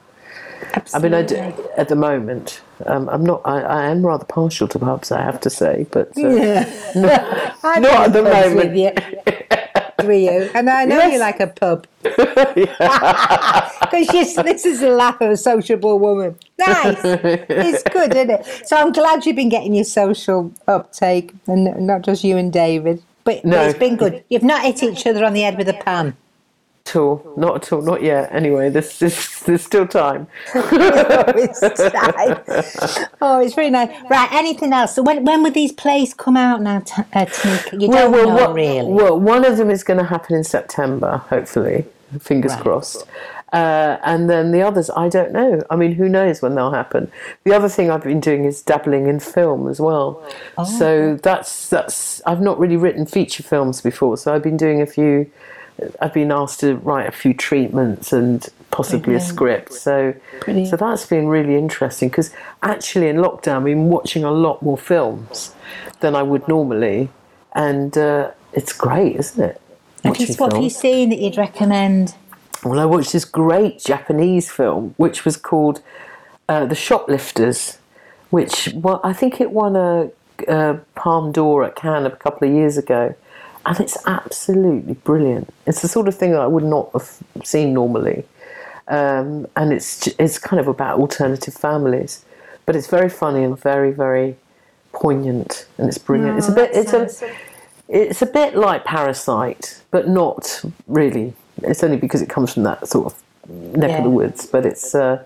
Absolutely. 0.74 1.18
I 1.18 1.22
mean, 1.22 1.26
I 1.26 1.52
do, 1.52 1.70
at 1.78 1.90
the 1.90 1.96
moment, 1.96 2.62
um, 2.86 3.10
I'm 3.10 3.26
not. 3.26 3.42
I, 3.46 3.62
I 3.62 3.86
am 3.86 4.06
rather 4.06 4.26
partial 4.26 4.68
to 4.70 4.80
pubs, 4.80 5.12
I 5.12 5.22
have 5.22 5.40
to 5.42 5.50
say, 5.50 5.86
but 5.92 6.10
uh, 6.18 6.66
I'm 7.64 7.82
not 7.82 8.08
at 8.08 8.14
the 8.14 8.24
moment. 8.24 8.56
With 8.56 8.76
you. 8.76 8.92
And 10.08 10.70
I 10.70 10.86
know 10.86 11.04
you 11.06 11.20
like 11.20 11.40
a 11.40 11.48
pub. 11.48 11.88
Because 13.92 14.36
this 14.36 14.66
is 14.66 14.82
the 14.82 14.90
laugh 14.90 15.22
of 15.22 15.32
a 15.32 15.38
sociable 15.38 16.00
woman. 16.00 16.38
Nice. 16.60 17.00
It's 17.04 17.84
good, 17.84 18.14
isn't 18.16 18.30
it? 18.30 18.68
So 18.68 18.76
I'm 18.76 18.92
glad 18.92 19.26
you've 19.26 19.36
been 19.36 19.50
getting 19.50 19.74
your 19.74 19.86
social 19.86 20.52
uptake 20.68 21.34
and 21.48 21.88
not 21.88 22.02
just 22.02 22.24
you 22.24 22.36
and 22.38 22.52
David. 22.52 23.02
But, 23.24 23.42
but 23.44 23.70
it's 23.70 23.80
been 23.80 23.96
good. 23.96 24.24
You've 24.30 24.44
not 24.44 24.64
hit 24.64 24.84
each 24.84 25.08
other 25.08 25.24
on 25.24 25.34
the 25.34 25.42
head 25.42 25.58
with 25.58 25.70
a 25.70 25.74
pan. 25.74 26.16
At 26.88 26.96
all, 26.96 27.34
not 27.36 27.56
at 27.56 27.72
all, 27.74 27.82
not 27.82 28.02
yet. 28.04 28.30
Anyway, 28.32 28.70
there's 28.70 29.00
there's, 29.00 29.40
there's 29.42 29.64
still 29.64 29.88
time. 29.88 30.28
oh, 30.54 30.70
it's 31.36 31.60
time. 31.60 33.12
Oh, 33.22 33.42
it's 33.42 33.58
really 33.58 33.72
nice. 33.72 33.90
Right, 34.10 34.32
anything 34.32 34.72
else? 34.74 34.96
So 34.96 35.02
when, 35.04 35.24
when 35.26 35.42
will 35.44 35.52
these 35.52 35.72
plays 35.72 36.14
come 36.14 36.38
out 36.38 36.62
now, 36.62 36.80
T- 36.82 37.02
uh, 37.14 37.26
Tanika? 37.26 37.82
You 37.82 37.92
don't 37.92 38.12
know, 38.12 38.28
what- 38.28 38.54
really. 38.54 38.92
Well, 38.92 39.20
one 39.20 39.46
of 39.46 39.58
them 39.58 39.70
is 39.70 39.84
going 39.84 39.98
to 40.00 40.06
happen 40.06 40.36
in 40.36 40.44
September, 40.44 41.18
hopefully. 41.30 41.86
Fingers 42.20 42.54
Right. 42.54 42.62
crossed. 42.62 43.06
Uh, 43.52 43.98
and 44.04 44.30
then 44.30 44.52
the 44.52 44.62
others, 44.62 44.90
I 44.92 45.08
don't 45.10 45.32
know. 45.32 45.62
I 45.70 45.76
mean, 45.76 45.94
who 45.94 46.08
knows 46.10 46.42
when 46.42 46.56
they'll 46.56 46.72
happen? 46.72 47.12
The 47.46 47.54
other 47.54 47.70
thing 47.70 47.90
I've 47.90 48.04
been 48.04 48.20
doing 48.20 48.44
is 48.46 48.62
dabbling 48.62 49.08
in 49.08 49.20
film 49.20 49.68
as 49.70 49.80
well. 49.80 50.22
Oh. 50.58 50.66
So 50.66 51.16
that's 51.22 51.70
that's. 51.70 52.22
I've 52.26 52.42
not 52.42 52.60
really 52.60 52.76
written 52.78 53.06
feature 53.06 53.44
films 53.44 53.82
before, 53.82 54.18
so 54.18 54.34
I've 54.36 54.44
been 54.44 54.58
doing 54.58 54.82
a 54.82 54.86
few. 54.86 55.32
I've 56.02 56.14
been 56.14 56.32
asked 56.32 56.62
to 56.62 56.76
write 56.78 57.08
a 57.08 57.12
few 57.12 57.34
treatments 57.34 58.14
and 58.14 58.48
possibly 58.72 59.16
a 59.16 59.20
script. 59.20 59.74
So, 59.74 60.14
Brilliant. 60.42 60.70
so 60.70 60.78
that's 60.78 61.06
been 61.06 61.28
really 61.28 61.56
interesting 61.56 62.10
because 62.10 62.32
actually 62.64 63.08
in 63.08 63.18
lockdown, 63.18 63.58
I've 63.58 63.64
been 63.66 63.86
watching 63.86 64.24
a 64.24 64.32
lot 64.32 64.62
more 64.62 64.78
films 64.78 65.54
than 66.00 66.16
I 66.16 66.24
would 66.24 66.48
normally, 66.48 67.10
and 67.54 67.98
uh, 67.98 68.32
it's 68.54 68.74
great, 68.74 69.16
isn't 69.18 69.44
it? 69.44 69.62
Watching 70.04 70.28
you, 70.28 70.34
what 70.36 70.54
have 70.54 70.64
you 70.64 70.70
seen 70.70 71.10
that 71.10 71.20
you'd 71.20 71.38
recommend? 71.38 72.16
Well, 72.64 72.80
I 72.80 72.86
watched 72.86 73.14
this 73.14 73.26
great 73.26 73.80
Japanese 73.80 74.50
film, 74.50 74.94
which 74.98 75.26
was 75.26 75.38
called 75.38 75.82
uh, 76.48 76.66
The 76.66 76.76
Shoplifters, 76.76 77.80
which 78.30 78.70
well, 78.74 79.02
I 79.04 79.14
think 79.14 79.42
it 79.42 79.52
won 79.52 79.76
a, 79.76 80.10
a 80.48 80.80
Palme 80.96 81.32
d'Or 81.32 81.64
at 81.64 81.76
Cannes 81.76 82.06
a 82.06 82.12
couple 82.12 82.48
of 82.48 82.54
years 82.54 82.78
ago, 82.78 83.16
and 83.66 83.80
it's 83.80 83.98
absolutely 84.06 84.94
brilliant. 84.94 85.54
It's 85.66 85.82
the 85.82 85.88
sort 85.88 86.08
of 86.08 86.16
thing 86.16 86.32
that 86.32 86.42
I 86.42 86.48
would 86.48 86.64
not 86.64 86.90
have 86.94 87.18
seen 87.44 87.74
normally, 87.74 88.24
um, 88.88 89.48
and 89.56 89.74
it's 89.74 90.08
it's 90.20 90.38
kind 90.38 90.60
of 90.60 90.68
about 90.68 91.00
alternative 91.00 91.54
families, 91.54 92.24
but 92.66 92.76
it's 92.76 92.88
very 92.88 93.10
funny 93.10 93.44
and 93.44 93.60
very 93.60 93.92
very 93.92 94.36
poignant, 94.94 95.66
and 95.78 95.88
it's 95.88 95.98
brilliant. 95.98 96.38
it's 96.38 96.48
a 96.50 96.54
bit 96.54 96.72
it's 96.74 96.94
a 96.94 97.10
it's 97.88 98.22
a 98.22 98.26
bit 98.26 98.56
like 98.56 98.84
Parasite, 98.84 99.82
but 99.92 100.08
not 100.08 100.64
really. 100.88 101.34
It's 101.62 101.84
only 101.84 101.98
because 101.98 102.22
it 102.22 102.30
comes 102.30 102.54
from 102.54 102.64
that 102.64 102.88
sort 102.88 103.06
of 103.08 103.24
neck 103.78 104.00
of 104.00 104.04
the 104.04 104.10
woods. 104.10 104.46
But 104.48 104.66
it's, 104.66 104.96
uh, 104.96 105.24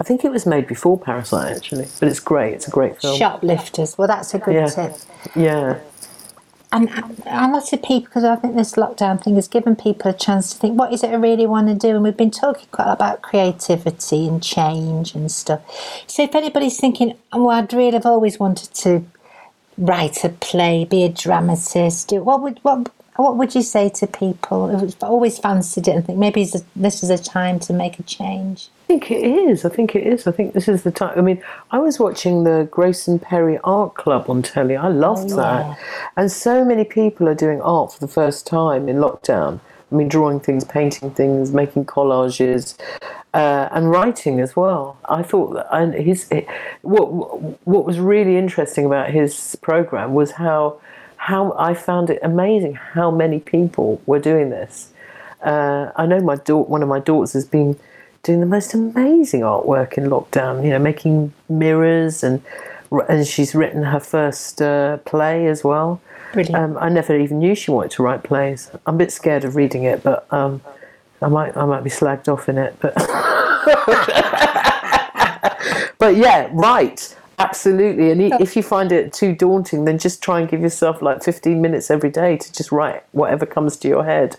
I 0.00 0.04
think 0.04 0.24
it 0.24 0.30
was 0.30 0.44
made 0.44 0.66
before 0.66 0.98
Parasite 0.98 1.56
actually. 1.56 1.86
But 2.00 2.08
it's 2.08 2.20
great. 2.20 2.54
It's 2.54 2.66
a 2.68 2.70
great 2.70 3.00
film. 3.00 3.16
Shoplifters. 3.16 3.96
Well, 3.96 4.08
that's 4.08 4.34
a 4.34 4.38
good 4.38 4.54
Yeah. 4.54 4.66
tip. 4.66 4.96
Yeah, 5.36 5.78
And 6.72 6.88
a 7.26 7.48
lot 7.48 7.72
of 7.72 7.82
people, 7.82 8.00
because 8.02 8.22
I 8.22 8.36
think 8.36 8.54
this 8.54 8.74
lockdown 8.74 9.22
thing 9.22 9.34
has 9.34 9.48
given 9.48 9.74
people 9.74 10.08
a 10.10 10.14
chance 10.14 10.52
to 10.52 10.58
think, 10.58 10.78
what 10.78 10.92
is 10.92 11.02
it 11.02 11.10
I 11.10 11.14
really 11.14 11.46
want 11.46 11.66
to 11.66 11.74
do? 11.74 11.96
And 11.96 12.04
we've 12.04 12.16
been 12.16 12.30
talking 12.30 12.68
quite 12.70 12.84
a 12.84 12.88
lot 12.88 12.94
about 12.94 13.22
creativity 13.22 14.28
and 14.28 14.40
change 14.40 15.16
and 15.16 15.32
stuff. 15.32 15.60
So 16.06 16.22
if 16.22 16.34
anybody's 16.36 16.78
thinking, 16.78 17.16
oh, 17.32 17.48
I'd 17.48 17.72
really 17.72 17.94
have 17.94 18.06
always 18.06 18.38
wanted 18.38 18.72
to 18.74 19.04
write 19.76 20.24
a 20.24 20.28
play, 20.28 20.84
be 20.84 21.02
a 21.02 21.08
dramatist, 21.08 22.08
do 22.08 22.22
what 22.22 22.42
would 22.42 22.60
what 22.62 22.90
what 23.16 23.36
would 23.36 23.54
you 23.54 23.62
say 23.62 23.88
to 23.88 24.06
people 24.06 24.68
who've 24.68 24.94
always 25.02 25.38
fancied 25.38 25.88
it 25.88 25.94
and 25.94 26.06
think 26.06 26.18
maybe 26.18 26.48
this 26.76 27.02
is 27.02 27.10
a 27.10 27.18
time 27.18 27.58
to 27.60 27.72
make 27.72 27.98
a 27.98 28.02
change? 28.04 28.68
I 28.90 28.92
think 28.94 29.12
it 29.12 29.22
is. 29.24 29.64
I 29.64 29.68
think 29.68 29.94
it 29.94 30.04
is. 30.04 30.26
I 30.26 30.32
think 30.32 30.52
this 30.52 30.66
is 30.66 30.82
the 30.82 30.90
time. 30.90 31.16
I 31.16 31.20
mean, 31.20 31.40
I 31.70 31.78
was 31.78 32.00
watching 32.00 32.42
the 32.42 32.66
Grayson 32.72 33.20
Perry 33.20 33.56
Art 33.62 33.94
Club 33.94 34.28
on 34.28 34.42
telly. 34.42 34.74
I 34.74 34.88
loved 34.88 35.30
Oh, 35.30 35.36
that. 35.36 35.64
yeah. 35.64 35.74
And 36.16 36.32
so 36.32 36.64
many 36.64 36.82
people 36.82 37.28
are 37.28 37.36
doing 37.36 37.60
art 37.62 37.92
for 37.92 38.00
the 38.00 38.08
first 38.08 38.48
time 38.48 38.88
in 38.88 38.96
lockdown. 38.96 39.60
I 39.92 39.94
mean, 39.94 40.08
drawing 40.08 40.40
things, 40.40 40.64
painting 40.64 41.12
things, 41.12 41.52
making 41.52 41.84
collages, 41.84 42.76
uh, 43.32 43.68
and 43.70 43.92
writing 43.92 44.40
as 44.40 44.56
well. 44.56 44.96
I 45.08 45.22
thought 45.22 45.54
that 45.54 45.68
and 45.70 45.94
his 45.94 46.26
it, 46.32 46.48
what 46.82 47.06
what 47.64 47.84
was 47.84 48.00
really 48.00 48.36
interesting 48.36 48.86
about 48.86 49.10
his 49.12 49.54
program 49.62 50.14
was 50.14 50.32
how 50.32 50.80
how 51.16 51.52
I 51.56 51.74
found 51.74 52.10
it 52.10 52.18
amazing 52.24 52.74
how 52.74 53.12
many 53.12 53.38
people 53.38 54.02
were 54.06 54.18
doing 54.18 54.50
this. 54.50 54.92
Uh, 55.44 55.92
I 55.94 56.06
know 56.06 56.18
my 56.18 56.34
daughter, 56.34 56.68
one 56.68 56.82
of 56.82 56.88
my 56.88 56.98
daughters 56.98 57.34
has 57.34 57.44
been 57.46 57.78
doing 58.22 58.40
the 58.40 58.46
most 58.46 58.74
amazing 58.74 59.40
artwork 59.40 59.94
in 59.94 60.04
lockdown. 60.04 60.64
You 60.64 60.70
know, 60.70 60.78
making 60.78 61.32
mirrors 61.48 62.22
and 62.22 62.42
and 63.08 63.26
she's 63.26 63.54
written 63.54 63.84
her 63.84 64.00
first 64.00 64.60
uh, 64.60 64.98
play 64.98 65.46
as 65.46 65.62
well. 65.62 66.00
Brilliant. 66.32 66.56
Um, 66.56 66.78
I 66.78 66.88
never 66.88 67.18
even 67.18 67.38
knew 67.38 67.54
she 67.54 67.70
wanted 67.70 67.92
to 67.92 68.02
write 68.02 68.22
plays. 68.22 68.70
I'm 68.86 68.94
a 68.94 68.98
bit 68.98 69.12
scared 69.12 69.44
of 69.44 69.56
reading 69.56 69.84
it, 69.84 70.02
but 70.02 70.26
um, 70.32 70.60
I 71.22 71.28
might 71.28 71.56
I 71.56 71.64
might 71.64 71.84
be 71.84 71.90
slagged 71.90 72.28
off 72.28 72.48
in 72.48 72.58
it. 72.58 72.76
But 72.80 72.94
but 75.98 76.16
yeah, 76.16 76.48
right. 76.52 77.16
Absolutely, 77.38 78.10
and 78.10 78.20
if 78.38 78.54
you 78.54 78.62
find 78.62 78.92
it 78.92 79.14
too 79.14 79.34
daunting, 79.34 79.86
then 79.86 79.96
just 79.96 80.22
try 80.22 80.40
and 80.40 80.48
give 80.48 80.60
yourself 80.60 81.00
like 81.00 81.24
15 81.24 81.58
minutes 81.58 81.90
every 81.90 82.10
day 82.10 82.36
to 82.36 82.52
just 82.52 82.70
write 82.70 83.02
whatever 83.12 83.46
comes 83.46 83.78
to 83.78 83.88
your 83.88 84.04
head. 84.04 84.36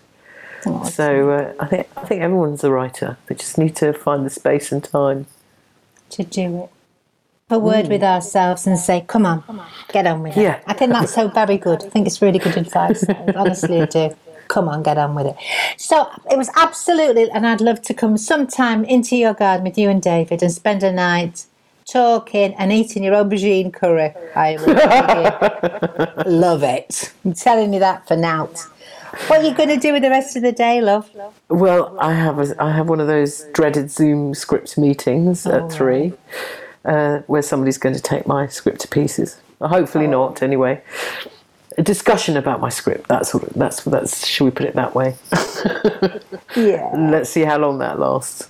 So 0.62 1.30
uh, 1.30 1.54
I 1.60 1.66
think 1.66 1.88
I 1.96 2.04
think 2.04 2.22
everyone's 2.22 2.62
a 2.64 2.70
writer. 2.70 3.16
They 3.26 3.34
just 3.34 3.58
need 3.58 3.74
to 3.76 3.92
find 3.92 4.24
the 4.24 4.30
space 4.30 4.70
and 4.72 4.82
time. 4.82 5.26
to 6.10 6.24
do 6.24 6.64
it. 6.64 6.70
A 7.50 7.58
word 7.58 7.88
with 7.88 8.02
ourselves 8.02 8.66
and 8.66 8.78
say, 8.78 9.04
come 9.06 9.26
on, 9.26 9.42
get 9.92 10.06
on 10.06 10.22
with 10.22 10.36
it. 10.38 10.42
Yeah. 10.42 10.60
I 10.66 10.72
think 10.72 10.92
that's 10.92 11.12
so 11.12 11.28
very 11.28 11.58
good. 11.58 11.84
I 11.84 11.88
think 11.90 12.06
it's 12.06 12.22
really 12.22 12.38
good 12.38 12.56
advice. 12.56 13.04
Honestly, 13.36 13.82
I 13.82 13.84
do. 13.86 14.16
Come 14.48 14.68
on, 14.68 14.82
get 14.82 14.96
on 14.96 15.14
with 15.14 15.26
it. 15.26 15.36
So 15.76 16.08
it 16.30 16.38
was 16.38 16.48
absolutely, 16.56 17.30
and 17.30 17.46
I'd 17.46 17.60
love 17.60 17.82
to 17.82 17.94
come 17.94 18.16
sometime 18.16 18.84
into 18.84 19.16
your 19.16 19.34
garden 19.34 19.64
with 19.64 19.76
you 19.76 19.90
and 19.90 20.00
David 20.00 20.42
and 20.42 20.50
spend 20.52 20.82
a 20.82 20.92
night 20.92 21.44
talking 21.90 22.54
and 22.54 22.72
eating 22.72 23.02
your 23.02 23.14
aubergine 23.14 23.72
curry. 23.72 24.14
I 24.34 24.56
would 26.16 26.26
love 26.26 26.62
it. 26.62 27.12
I'm 27.24 27.34
telling 27.34 27.74
you 27.74 27.80
that 27.80 28.06
for 28.08 28.16
now. 28.16 28.48
What 29.28 29.40
are 29.40 29.44
you 29.44 29.54
going 29.54 29.68
to 29.68 29.76
do 29.76 29.92
with 29.92 30.02
the 30.02 30.10
rest 30.10 30.36
of 30.36 30.42
the 30.42 30.52
day, 30.52 30.80
love? 30.80 31.10
Well, 31.48 31.96
I 32.00 32.14
have 32.14 32.38
a, 32.38 32.62
I 32.62 32.72
have 32.72 32.88
one 32.88 33.00
of 33.00 33.06
those 33.06 33.44
dreaded 33.52 33.90
Zoom 33.90 34.34
script 34.34 34.78
meetings 34.78 35.46
at 35.46 35.70
three, 35.70 36.14
uh, 36.84 37.18
where 37.26 37.42
somebody's 37.42 37.78
going 37.78 37.94
to 37.94 38.00
take 38.00 38.26
my 38.26 38.46
script 38.46 38.80
to 38.82 38.88
pieces. 38.88 39.38
Hopefully 39.60 40.06
not. 40.06 40.42
Anyway, 40.42 40.82
a 41.78 41.82
discussion 41.82 42.36
about 42.36 42.60
my 42.60 42.68
script. 42.70 43.08
That's 43.08 43.34
what. 43.34 43.50
That's 43.50 43.84
that's. 43.84 44.26
Should 44.26 44.44
we 44.44 44.50
put 44.50 44.66
it 44.66 44.74
that 44.74 44.94
way? 44.94 45.16
Yeah. 46.56 46.90
Let's 46.94 47.30
see 47.30 47.42
how 47.42 47.58
long 47.58 47.78
that 47.78 47.98
lasts. 47.98 48.48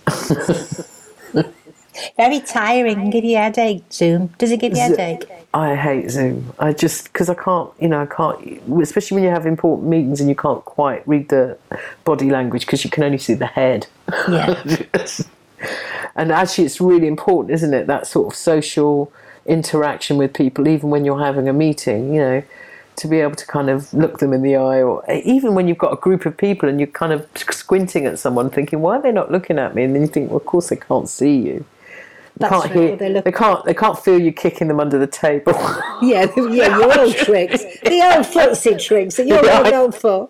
Very 2.16 2.40
tiring 2.40 3.10
give 3.10 3.24
you 3.24 3.36
a 3.36 3.40
headache, 3.42 3.84
Zoom. 3.92 4.28
Does 4.38 4.50
it 4.50 4.60
give 4.60 4.72
you 4.72 4.80
a 4.80 4.88
headache? 4.88 5.28
I 5.54 5.76
hate 5.76 6.10
Zoom. 6.10 6.54
I 6.58 6.72
just 6.72 7.12
because 7.12 7.28
I 7.28 7.34
can't, 7.34 7.70
you 7.78 7.88
know, 7.88 8.00
I 8.02 8.06
can't, 8.06 8.62
especially 8.80 9.16
when 9.16 9.24
you 9.24 9.30
have 9.30 9.44
important 9.44 9.88
meetings 9.88 10.20
and 10.20 10.28
you 10.28 10.34
can't 10.34 10.64
quite 10.64 11.06
read 11.06 11.28
the 11.28 11.58
body 12.04 12.30
language 12.30 12.64
because 12.64 12.84
you 12.84 12.90
can 12.90 13.04
only 13.04 13.18
see 13.18 13.34
the 13.34 13.46
head. 13.46 13.86
Yeah. 14.28 14.62
and 16.16 16.32
actually, 16.32 16.64
it's 16.64 16.80
really 16.80 17.06
important, 17.06 17.52
isn't 17.54 17.74
it? 17.74 17.86
That 17.86 18.06
sort 18.06 18.32
of 18.32 18.38
social 18.38 19.12
interaction 19.44 20.16
with 20.16 20.32
people, 20.32 20.68
even 20.68 20.88
when 20.88 21.04
you're 21.04 21.20
having 21.20 21.48
a 21.48 21.52
meeting, 21.52 22.14
you 22.14 22.20
know, 22.20 22.42
to 22.96 23.08
be 23.08 23.20
able 23.20 23.34
to 23.34 23.46
kind 23.46 23.68
of 23.68 23.92
look 23.92 24.20
them 24.20 24.32
in 24.32 24.42
the 24.42 24.56
eye, 24.56 24.82
or 24.82 25.04
even 25.10 25.54
when 25.54 25.68
you've 25.68 25.78
got 25.78 25.92
a 25.92 25.96
group 25.96 26.24
of 26.24 26.36
people 26.36 26.68
and 26.68 26.80
you're 26.80 26.86
kind 26.86 27.12
of 27.12 27.26
squinting 27.36 28.06
at 28.06 28.18
someone, 28.18 28.48
thinking, 28.48 28.80
"Why 28.80 28.96
are 28.96 29.02
they 29.02 29.12
not 29.12 29.30
looking 29.30 29.58
at 29.58 29.74
me?" 29.74 29.82
And 29.82 29.94
then 29.94 30.00
you 30.00 30.08
think, 30.08 30.30
"Well, 30.30 30.38
of 30.38 30.46
course 30.46 30.68
they 30.68 30.76
can't 30.76 31.08
see 31.08 31.36
you." 31.36 31.66
They 32.38 32.48
That's 32.48 32.60
can't 32.62 32.72
true, 32.72 32.80
hear. 32.88 32.96
they 32.96 33.08
look- 33.10 33.24
They 33.24 33.32
can't. 33.32 33.64
They 33.64 33.74
can't 33.74 33.98
feel 33.98 34.18
you 34.20 34.32
kicking 34.32 34.68
them 34.68 34.80
under 34.80 34.98
the 34.98 35.06
table. 35.06 35.52
Yeah, 36.02 36.26
yeah, 36.36 36.76
your 36.78 36.98
old 37.00 37.14
tricks. 37.26 37.62
The 37.84 38.00
old 38.16 38.26
footsie 38.26 38.82
tricks 38.82 39.16
that 39.16 39.26
you're 39.26 39.44
Yeah, 39.44 39.58
all 39.62 39.70
known 39.70 39.92
for. 39.92 40.28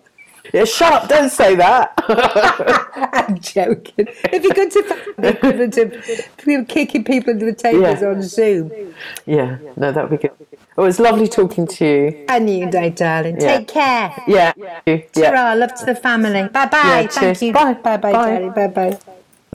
yeah, 0.53 0.65
shut 0.65 0.93
up! 0.93 1.09
Don't 1.09 1.29
say 1.31 1.55
that. 1.55 1.93
I'm 3.13 3.39
joking. 3.39 4.07
It'd 4.25 4.43
be 4.43 4.49
good 4.51 4.69
to 4.71 4.83
find 4.83 5.01
the 5.17 5.29
equivalent 5.29 5.77
of 5.77 6.37
people 6.37 6.65
kicking 6.65 7.03
people 7.03 7.31
under 7.31 7.45
the 7.47 7.53
tables 7.55 8.01
Yeah. 8.01 8.07
on 8.09 8.21
Zoom. 8.21 8.93
yeah, 9.25 9.57
no, 9.77 9.91
that'd 9.91 10.11
be 10.11 10.17
good. 10.17 10.31
Oh, 10.77 10.83
it's 10.85 10.99
lovely 10.99 11.27
talking 11.27 11.65
to 11.67 11.85
you. 11.85 12.25
And 12.29 12.49
you, 12.49 12.69
day, 12.69 12.89
darling. 12.91 13.39
Yeah. 13.41 13.57
Take 13.57 13.67
care. 13.69 14.13
Yeah, 14.27 14.53
yeah. 14.85 14.97
Ta-ra, 15.13 15.53
love 15.53 15.73
to 15.75 15.85
the 15.85 15.95
family. 15.95 16.47
Bye 16.49 16.65
bye. 16.67 16.77
Yeah, 16.83 17.07
Thank 17.07 17.11
cheers. 17.13 17.41
you. 17.41 17.53
Bye. 17.53 17.73
Bye 17.75 17.97
bye, 17.97 18.11
Bye. 18.11 18.29
darling. 18.31 18.51
Bye 18.51 18.67
bye. 18.67 18.99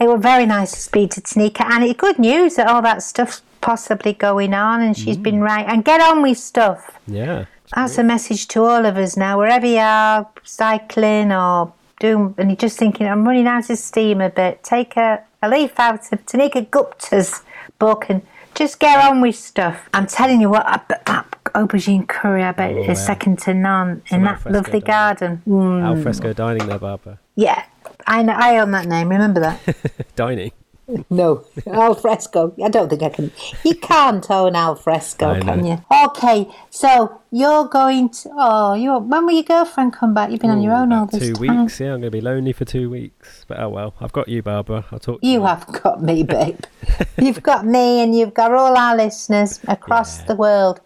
It 0.01 0.07
was 0.09 0.21
very 0.21 0.47
nice 0.47 0.73
to 0.73 0.81
speak 0.81 1.11
to 1.13 1.21
Tanika, 1.21 1.63
and 1.65 1.85
it's 1.85 1.99
good 1.99 2.19
news 2.19 2.55
that 2.57 2.69
all 2.69 2.83
that 2.83 3.03
stuff's 3.03 3.43
possibly 3.61 4.13
going 4.13 4.55
on, 4.55 4.81
and 4.83 4.97
she's 4.97 5.17
been 5.17 5.41
right. 5.41 5.67
And 5.69 5.85
get 5.85 6.01
on 6.01 6.23
with 6.23 6.39
stuff. 6.39 6.99
Yeah. 7.07 7.47
That's 7.75 7.99
a 7.99 8.03
message 8.05 8.49
to 8.49 8.63
all 8.65 8.87
of 8.87 8.97
us 8.97 9.17
now, 9.17 9.37
wherever 9.39 9.67
you 9.67 9.79
are, 9.79 10.27
cycling 10.45 11.33
or 11.33 11.73
doing, 12.01 12.35
and 12.39 12.51
you're 12.51 12.57
just 12.57 12.79
thinking, 12.79 13.07
I'm 13.07 13.27
running 13.27 13.47
out 13.47 13.69
of 13.71 13.79
steam 13.79 14.21
a 14.21 14.31
bit. 14.31 14.63
Take 14.63 14.97
a, 14.97 15.23
a 15.43 15.49
leaf 15.49 15.79
out 15.79 16.13
of 16.13 16.25
Tanika 16.27 16.67
Gupta's 16.71 17.43
book 17.79 18.07
and 18.09 18.23
just 18.55 18.79
get 18.81 19.05
on 19.05 19.21
with 19.21 19.37
stuff. 19.37 19.89
I'm 19.93 20.07
telling 20.07 20.41
you 20.41 20.49
what, 20.51 20.65
I, 20.67 20.81
that 21.05 21.27
aubergine 21.55 22.07
curry, 22.09 22.43
I 22.43 22.53
bet 22.53 22.73
Oh, 22.75 22.91
is 22.91 23.05
second 23.05 23.39
to 23.41 23.55
none 23.55 24.03
Some 24.09 24.21
in 24.21 24.25
that 24.25 24.45
lovely 24.51 24.81
dining. 24.81 24.87
garden. 24.87 25.43
Mm, 25.47 25.83
Al 25.83 26.03
fresco 26.03 26.33
dining 26.33 26.67
there, 26.69 26.79
Barbara. 26.79 27.19
yeah, 27.37 27.65
I 28.09 28.23
know, 28.23 28.33
I 28.33 28.59
own 28.59 28.71
that 28.71 28.87
name. 28.87 29.11
Remember 29.11 29.41
that? 29.41 29.61
Dining. 30.17 30.53
No, 31.11 31.45
al 31.67 31.95
fresco. 31.95 32.55
I 32.65 32.69
don't 32.69 32.89
think 32.89 33.03
I 33.03 33.11
can. 33.11 33.31
You 33.63 33.75
can't 33.75 34.29
own 34.31 34.57
al 34.57 34.75
fresco, 34.75 35.39
can 35.41 35.65
you? 35.67 35.85
Okay, 36.07 36.49
so 36.71 37.21
you're 37.31 37.67
going 37.67 38.09
to. 38.09 38.31
Oh, 38.33 38.73
you're. 38.75 38.99
When 38.99 39.27
will 39.27 39.35
your 39.35 39.43
girlfriend 39.43 39.93
come 39.93 40.15
back? 40.15 40.31
You've 40.31 40.41
been 40.41 40.51
on 40.51 40.63
your 40.63 40.73
own 40.73 40.93
all 40.93 41.05
this 41.07 41.21
two 41.21 41.35
time. 41.35 41.61
weeks. 41.65 41.79
Yeah, 41.79 41.89
I'm 41.93 42.01
going 42.01 42.03
to 42.05 42.11
be 42.11 42.23
lonely 42.23 42.53
for 42.55 42.65
two 42.65 42.89
weeks. 42.89 43.45
But 43.47 43.61
oh 43.61 43.69
well, 43.69 43.95
I've 44.01 44.13
got 44.13 44.29
you, 44.29 44.43
Barbara. 44.43 44.87
I'll 44.91 44.99
talk 44.99 45.21
to 45.21 45.27
You 45.27 45.45
have 45.45 45.67
got 45.83 46.03
me, 46.03 46.23
babe. 46.35 46.61
you've 47.19 47.43
got 47.43 47.67
me, 47.67 48.01
and 48.03 48.15
you've 48.17 48.33
got 48.33 48.53
all 48.53 48.75
our 48.77 48.97
listeners 48.97 49.61
across 49.69 50.21
Yeah. 50.21 50.25
the 50.27 50.37
world. 50.37 50.81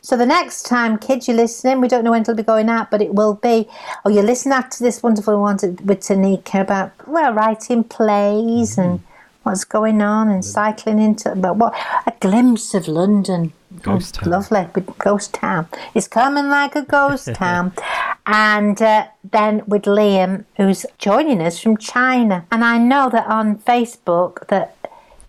So 0.00 0.16
the 0.16 0.26
next 0.26 0.62
time, 0.62 0.96
kids, 0.98 1.28
you're 1.28 1.36
listening. 1.36 1.82
We 1.82 1.88
don't 1.88 2.04
know 2.04 2.12
when 2.12 2.22
it'll 2.22 2.34
be 2.34 2.42
going 2.42 2.70
out, 2.70 2.90
but 2.90 3.02
it 3.02 3.14
will 3.14 3.34
be. 3.34 3.68
Oh, 4.06 4.08
you 4.10 4.22
listen 4.22 4.50
after 4.52 4.82
this 4.82 5.02
wonderful 5.02 5.38
one 5.40 5.56
with 5.84 6.00
Tanika 6.00 6.62
about 6.62 6.92
well 7.06 7.32
writing 7.34 7.84
plays 7.84 8.78
and 8.78 9.00
Mm-hmm. 9.00 9.06
What's 9.42 9.64
going 9.64 10.00
on 10.02 10.28
and 10.28 10.44
cycling 10.44 10.98
into. 10.98 11.34
But 11.34 11.56
what 11.56 11.74
a 12.06 12.12
glimpse 12.20 12.74
of 12.74 12.88
London. 12.88 13.52
Ghost 13.82 14.18
Oh, 14.18 14.24
town. 14.24 14.30
Lovely, 14.30 14.82
ghost 14.98 15.34
town. 15.34 15.66
It's 15.94 16.06
coming 16.06 16.48
like 16.48 16.76
a 16.76 16.82
ghost 16.82 17.34
town. 17.34 17.72
And 18.26 18.80
uh, 18.80 19.06
then 19.24 19.62
with 19.66 19.82
Liam, 19.84 20.44
who's 20.56 20.84
joining 20.98 21.40
us 21.40 21.58
from 21.58 21.76
China. 21.78 22.46
And 22.50 22.64
I 22.64 22.78
know 22.78 23.08
that 23.10 23.26
on 23.26 23.58
Facebook 23.58 24.46
that 24.48 24.76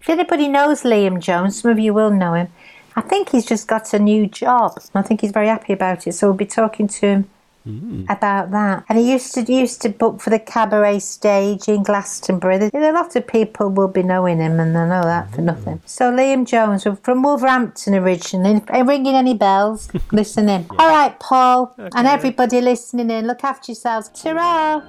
if 0.01 0.09
anybody 0.09 0.49
knows 0.49 0.81
Liam 0.83 1.19
Jones, 1.21 1.61
some 1.61 1.71
of 1.71 1.79
you 1.79 1.93
will 1.93 2.11
know 2.11 2.33
him. 2.33 2.49
I 2.95 3.01
think 3.01 3.29
he's 3.29 3.45
just 3.45 3.67
got 3.67 3.93
a 3.93 3.99
new 3.99 4.27
job. 4.27 4.77
I 4.93 5.01
think 5.01 5.21
he's 5.21 5.31
very 5.31 5.47
happy 5.47 5.73
about 5.73 6.05
it. 6.05 6.13
So 6.13 6.27
we'll 6.27 6.37
be 6.37 6.45
talking 6.45 6.87
to 6.87 7.07
him 7.07 7.29
Mm. 7.67 8.03
about 8.09 8.51
that. 8.51 8.83
And 8.89 8.99
he 8.99 9.13
used 9.13 9.33
to 9.35 9.51
used 9.51 9.81
to 9.83 9.89
book 9.89 10.19
for 10.19 10.29
the 10.29 10.39
cabaret 10.39 10.99
stage 10.99 11.69
in 11.69 11.83
Glastonbury. 11.83 12.57
There's 12.57 12.71
a 12.73 12.91
lot 12.91 13.15
of 13.15 13.25
people 13.25 13.69
will 13.69 13.87
be 13.87 14.03
knowing 14.03 14.39
him, 14.39 14.59
and 14.59 14.75
they 14.75 14.79
know 14.79 15.03
that 15.03 15.31
for 15.31 15.41
mm. 15.41 15.45
nothing. 15.45 15.81
So 15.85 16.11
Liam 16.11 16.45
Jones 16.45 16.85
from 17.03 17.23
Wolverhampton 17.23 17.95
originally. 17.95 18.61
Ain't 18.69 18.87
ringing 18.87 19.15
any 19.15 19.33
bells? 19.33 19.89
Listen 20.11 20.49
in. 20.49 20.65
All 20.77 20.89
right, 20.89 21.17
Paul, 21.19 21.73
and 21.77 22.05
everybody 22.07 22.59
listening 22.59 23.09
in. 23.09 23.27
Look 23.27 23.43
after 23.43 23.71
yourselves. 23.71 24.09
Ta-ra! 24.09 24.81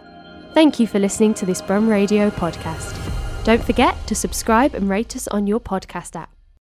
Thank 0.53 0.81
you 0.81 0.87
for 0.87 0.99
listening 0.99 1.35
to 1.35 1.47
this 1.47 1.63
Brum 1.63 1.89
Radio 1.89 2.31
podcast. 2.31 2.95
Don't 3.45 3.63
forget 3.63 3.95
to 4.07 4.15
subscribe 4.15 4.75
and 4.75 4.89
rate 4.89 5.15
us 5.15 5.29
on 5.29 5.47
your 5.47 5.61
podcast 5.61 6.17
app. 6.17 6.34